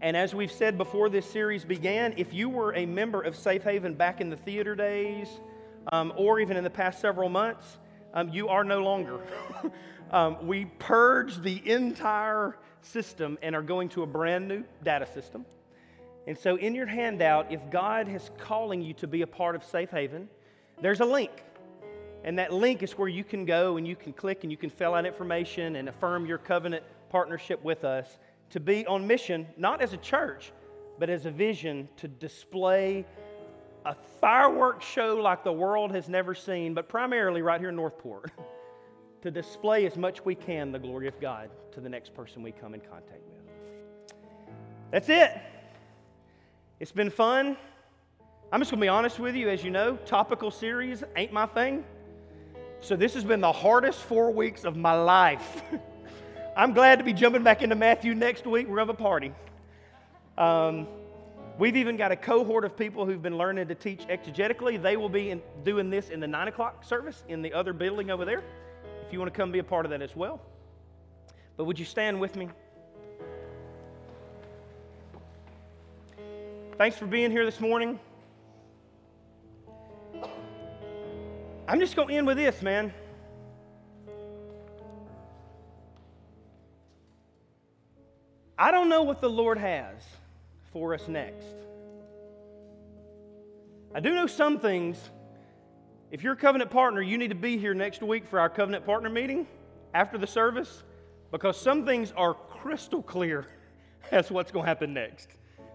And 0.00 0.16
as 0.16 0.36
we've 0.36 0.52
said 0.52 0.78
before 0.78 1.08
this 1.08 1.28
series 1.28 1.64
began, 1.64 2.14
if 2.16 2.32
you 2.32 2.48
were 2.48 2.72
a 2.76 2.86
member 2.86 3.22
of 3.22 3.34
Safe 3.34 3.64
Haven 3.64 3.94
back 3.94 4.20
in 4.20 4.30
the 4.30 4.36
theater 4.36 4.76
days, 4.76 5.40
um, 5.90 6.12
or 6.16 6.38
even 6.38 6.56
in 6.56 6.62
the 6.62 6.70
past 6.70 7.00
several 7.00 7.28
months, 7.28 7.78
um, 8.14 8.28
you 8.28 8.46
are 8.46 8.62
no 8.62 8.84
longer. 8.84 9.18
um, 10.12 10.46
we 10.46 10.66
purged 10.78 11.42
the 11.42 11.68
entire 11.68 12.56
system 12.82 13.36
and 13.42 13.56
are 13.56 13.62
going 13.62 13.88
to 13.88 14.04
a 14.04 14.06
brand 14.06 14.46
new 14.46 14.62
data 14.84 15.06
system. 15.12 15.44
And 16.28 16.38
so, 16.38 16.54
in 16.54 16.72
your 16.72 16.86
handout, 16.86 17.50
if 17.50 17.68
God 17.68 18.08
is 18.08 18.30
calling 18.38 18.80
you 18.80 18.94
to 18.94 19.08
be 19.08 19.22
a 19.22 19.26
part 19.26 19.56
of 19.56 19.64
Safe 19.64 19.90
Haven, 19.90 20.28
there's 20.80 21.00
a 21.00 21.04
link. 21.04 21.32
And 22.24 22.38
that 22.38 22.52
link 22.52 22.82
is 22.82 22.92
where 22.92 23.08
you 23.08 23.24
can 23.24 23.44
go 23.44 23.76
and 23.76 23.86
you 23.86 23.96
can 23.96 24.12
click 24.12 24.44
and 24.44 24.50
you 24.50 24.56
can 24.56 24.70
fill 24.70 24.94
out 24.94 25.06
information 25.06 25.76
and 25.76 25.88
affirm 25.88 26.26
your 26.26 26.38
covenant 26.38 26.84
partnership 27.10 27.62
with 27.64 27.84
us 27.84 28.18
to 28.50 28.60
be 28.60 28.86
on 28.86 29.06
mission, 29.06 29.46
not 29.56 29.80
as 29.80 29.92
a 29.92 29.96
church, 29.96 30.52
but 30.98 31.10
as 31.10 31.26
a 31.26 31.30
vision 31.30 31.88
to 31.96 32.06
display 32.06 33.04
a 33.84 33.96
fireworks 34.20 34.86
show 34.86 35.16
like 35.16 35.42
the 35.42 35.52
world 35.52 35.90
has 35.92 36.08
never 36.08 36.34
seen, 36.34 36.74
but 36.74 36.88
primarily 36.88 37.42
right 37.42 37.60
here 37.60 37.70
in 37.70 37.76
Northport, 37.76 38.30
to 39.22 39.30
display 39.30 39.86
as 39.86 39.96
much 39.96 40.24
we 40.24 40.34
can 40.34 40.70
the 40.70 40.78
glory 40.78 41.08
of 41.08 41.20
God 41.20 41.50
to 41.72 41.80
the 41.80 41.88
next 41.88 42.14
person 42.14 42.42
we 42.42 42.52
come 42.52 42.74
in 42.74 42.80
contact 42.80 43.22
with. 43.26 44.14
That's 44.90 45.08
it. 45.08 45.40
It's 46.78 46.92
been 46.92 47.10
fun. 47.10 47.56
I'm 48.52 48.60
just 48.60 48.70
going 48.70 48.80
to 48.80 48.84
be 48.84 48.88
honest 48.88 49.18
with 49.18 49.34
you. 49.34 49.48
As 49.48 49.64
you 49.64 49.70
know, 49.70 49.96
topical 50.04 50.50
series 50.50 51.02
ain't 51.16 51.32
my 51.32 51.46
thing. 51.46 51.84
So 52.82 52.96
this 52.96 53.14
has 53.14 53.22
been 53.22 53.40
the 53.40 53.52
hardest 53.52 54.00
four 54.00 54.32
weeks 54.32 54.64
of 54.64 54.76
my 54.76 54.92
life. 54.92 55.62
I'm 56.56 56.72
glad 56.72 56.98
to 56.98 57.04
be 57.04 57.12
jumping 57.12 57.44
back 57.44 57.62
into 57.62 57.76
Matthew 57.76 58.12
next 58.12 58.44
week. 58.44 58.66
We're 58.66 58.74
going 58.74 58.88
to 58.88 58.92
have 58.92 59.00
a 59.00 59.02
party. 59.02 59.32
Um, 60.36 60.88
we've 61.60 61.76
even 61.76 61.96
got 61.96 62.10
a 62.10 62.16
cohort 62.16 62.64
of 62.64 62.76
people 62.76 63.06
who've 63.06 63.22
been 63.22 63.38
learning 63.38 63.68
to 63.68 63.76
teach 63.76 64.00
exegetically. 64.08 64.82
They 64.82 64.96
will 64.96 65.08
be 65.08 65.30
in, 65.30 65.40
doing 65.62 65.90
this 65.90 66.08
in 66.08 66.18
the 66.18 66.26
9 66.26 66.48
o'clock 66.48 66.82
service 66.82 67.22
in 67.28 67.40
the 67.40 67.52
other 67.52 67.72
building 67.72 68.10
over 68.10 68.24
there 68.24 68.42
if 69.06 69.12
you 69.12 69.20
want 69.20 69.32
to 69.32 69.36
come 69.36 69.52
be 69.52 69.60
a 69.60 69.64
part 69.64 69.86
of 69.86 69.90
that 69.90 70.02
as 70.02 70.16
well. 70.16 70.40
But 71.56 71.66
would 71.66 71.78
you 71.78 71.84
stand 71.84 72.20
with 72.20 72.34
me? 72.34 72.48
Thanks 76.78 76.96
for 76.96 77.06
being 77.06 77.30
here 77.30 77.44
this 77.44 77.60
morning. 77.60 78.00
I'm 81.68 81.78
just 81.78 81.94
going 81.94 82.08
to 82.08 82.14
end 82.14 82.26
with 82.26 82.36
this, 82.36 82.60
man. 82.60 82.92
I 88.58 88.70
don't 88.70 88.88
know 88.88 89.02
what 89.02 89.20
the 89.20 89.30
Lord 89.30 89.58
has 89.58 89.96
for 90.72 90.94
us 90.94 91.06
next. 91.08 91.46
I 93.94 94.00
do 94.00 94.14
know 94.14 94.26
some 94.26 94.58
things. 94.58 94.98
If 96.10 96.22
you're 96.22 96.32
a 96.32 96.36
covenant 96.36 96.70
partner, 96.70 97.00
you 97.00 97.16
need 97.16 97.28
to 97.28 97.34
be 97.34 97.58
here 97.58 97.74
next 97.74 98.02
week 98.02 98.26
for 98.26 98.40
our 98.40 98.48
covenant 98.48 98.84
partner 98.84 99.08
meeting 99.08 99.46
after 99.94 100.18
the 100.18 100.26
service 100.26 100.82
because 101.30 101.60
some 101.60 101.86
things 101.86 102.12
are 102.16 102.34
crystal 102.34 103.02
clear 103.02 103.46
as 104.10 104.30
what's 104.30 104.50
going 104.50 104.64
to 104.64 104.68
happen 104.68 104.92
next. 104.92 105.30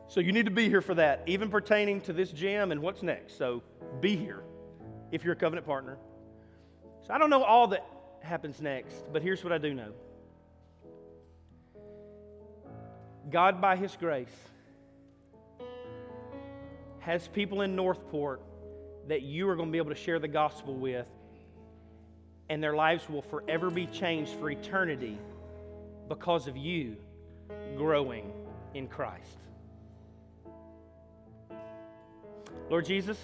So 0.09 0.19
you 0.19 0.31
need 0.31 0.45
to 0.45 0.51
be 0.51 0.69
here 0.69 0.81
for 0.81 0.95
that, 0.95 1.23
even 1.27 1.49
pertaining 1.49 2.01
to 2.01 2.13
this 2.13 2.31
gym 2.31 2.71
and 2.71 2.81
what's 2.81 3.03
next. 3.03 3.37
So 3.37 3.63
be 4.01 4.15
here 4.15 4.43
if 5.11 5.23
you're 5.23 5.33
a 5.33 5.37
covenant 5.37 5.65
partner. 5.65 5.97
So 7.05 7.13
I 7.13 7.17
don't 7.17 7.29
know 7.29 7.43
all 7.43 7.67
that 7.67 7.85
happens 8.21 8.61
next, 8.61 9.11
but 9.13 9.21
here's 9.21 9.43
what 9.43 9.53
I 9.53 9.57
do 9.57 9.73
know 9.73 9.91
God, 13.29 13.61
by 13.61 13.75
His 13.75 13.95
grace, 13.95 14.27
has 16.99 17.27
people 17.27 17.61
in 17.61 17.75
Northport 17.75 18.41
that 19.07 19.21
you 19.21 19.47
are 19.49 19.55
going 19.55 19.69
to 19.69 19.71
be 19.71 19.77
able 19.77 19.89
to 19.89 19.95
share 19.95 20.19
the 20.19 20.27
gospel 20.27 20.75
with, 20.75 21.07
and 22.49 22.61
their 22.61 22.75
lives 22.75 23.09
will 23.09 23.21
forever 23.21 23.69
be 23.69 23.85
changed 23.87 24.33
for 24.33 24.49
eternity 24.49 25.17
because 26.07 26.47
of 26.47 26.57
you 26.57 26.97
growing 27.77 28.31
in 28.73 28.87
Christ. 28.87 29.37
Lord 32.69 32.85
Jesus, 32.85 33.17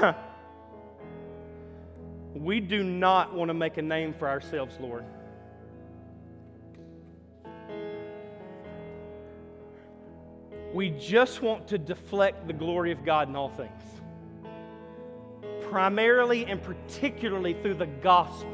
we 2.34 2.60
do 2.60 2.82
not 2.82 3.34
want 3.34 3.48
to 3.48 3.54
make 3.54 3.76
a 3.78 3.82
name 3.82 4.14
for 4.14 4.28
ourselves, 4.28 4.76
Lord. 4.80 5.04
We 10.72 10.90
just 10.90 11.40
want 11.40 11.68
to 11.68 11.78
deflect 11.78 12.46
the 12.46 12.52
glory 12.52 12.92
of 12.92 13.04
God 13.04 13.28
in 13.28 13.36
all 13.36 13.48
things, 13.48 13.82
primarily 15.70 16.44
and 16.44 16.62
particularly 16.62 17.54
through 17.54 17.74
the 17.74 17.86
gospel. 17.86 18.52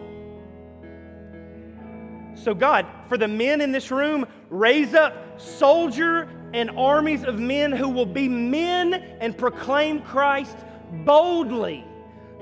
So, 2.34 2.54
God, 2.54 2.86
for 3.08 3.18
the 3.18 3.28
men 3.28 3.60
in 3.60 3.72
this 3.72 3.90
room, 3.90 4.26
raise 4.50 4.94
up 4.94 5.40
soldier 5.40 6.28
and 6.54 6.70
armies 6.70 7.24
of 7.24 7.38
men 7.38 7.72
who 7.72 7.88
will 7.88 8.06
be 8.06 8.28
men 8.28 8.94
and 8.94 9.36
proclaim 9.36 10.00
Christ 10.02 10.56
boldly, 11.04 11.84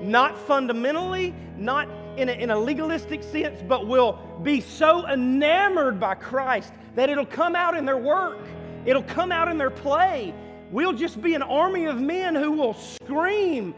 not 0.01 0.37
fundamentally, 0.37 1.33
not 1.57 1.87
in 2.17 2.29
a, 2.29 2.33
in 2.33 2.49
a 2.49 2.59
legalistic 2.59 3.23
sense, 3.23 3.61
but 3.67 3.87
will 3.87 4.19
be 4.43 4.61
so 4.61 5.07
enamored 5.07 5.99
by 5.99 6.15
Christ 6.15 6.73
that 6.95 7.09
it'll 7.09 7.25
come 7.25 7.55
out 7.55 7.77
in 7.77 7.85
their 7.85 7.97
work, 7.97 8.39
it'll 8.85 9.03
come 9.03 9.31
out 9.31 9.47
in 9.47 9.57
their 9.57 9.69
play. 9.69 10.33
We'll 10.71 10.93
just 10.93 11.21
be 11.21 11.33
an 11.35 11.41
army 11.41 11.85
of 11.85 11.99
men 11.99 12.35
who 12.35 12.51
will 12.51 12.73
scream 12.73 13.75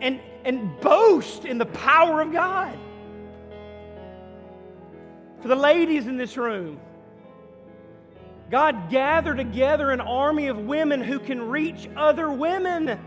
and, 0.00 0.20
and 0.44 0.80
boast 0.80 1.44
in 1.44 1.58
the 1.58 1.66
power 1.66 2.20
of 2.20 2.32
God. 2.32 2.76
For 5.40 5.48
the 5.48 5.56
ladies 5.56 6.06
in 6.06 6.16
this 6.16 6.36
room, 6.36 6.80
God 8.50 8.90
gather 8.90 9.34
together 9.34 9.90
an 9.90 10.00
army 10.00 10.48
of 10.48 10.58
women 10.58 11.00
who 11.00 11.18
can 11.18 11.48
reach 11.48 11.88
other 11.96 12.30
women. 12.30 12.98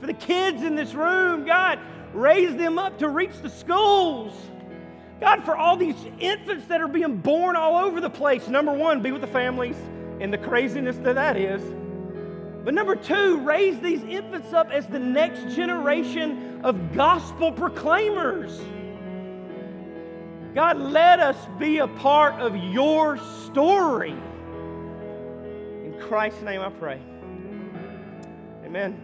For 0.00 0.06
the 0.06 0.14
kids 0.14 0.62
in 0.62 0.74
this 0.74 0.94
room, 0.94 1.44
God, 1.44 1.78
raise 2.12 2.54
them 2.56 2.78
up 2.78 2.98
to 2.98 3.08
reach 3.08 3.36
the 3.42 3.50
schools. 3.50 4.32
God, 5.20 5.42
for 5.44 5.56
all 5.56 5.76
these 5.76 5.96
infants 6.20 6.66
that 6.66 6.80
are 6.80 6.88
being 6.88 7.16
born 7.16 7.56
all 7.56 7.84
over 7.84 8.00
the 8.00 8.10
place, 8.10 8.46
number 8.46 8.72
one, 8.72 9.02
be 9.02 9.10
with 9.10 9.20
the 9.20 9.26
families 9.26 9.76
and 10.20 10.32
the 10.32 10.38
craziness 10.38 10.96
that 10.98 11.16
that 11.16 11.36
is. 11.36 11.62
But 12.64 12.74
number 12.74 12.94
two, 12.94 13.40
raise 13.40 13.80
these 13.80 14.02
infants 14.02 14.52
up 14.52 14.70
as 14.70 14.86
the 14.86 14.98
next 14.98 15.54
generation 15.56 16.60
of 16.62 16.94
gospel 16.94 17.50
proclaimers. 17.50 18.60
God, 20.54 20.78
let 20.78 21.18
us 21.18 21.36
be 21.58 21.78
a 21.78 21.88
part 21.88 22.34
of 22.34 22.56
your 22.56 23.18
story. 23.46 24.10
In 25.84 25.96
Christ's 26.00 26.42
name 26.42 26.60
I 26.60 26.70
pray. 26.70 27.00
Amen. 28.64 28.96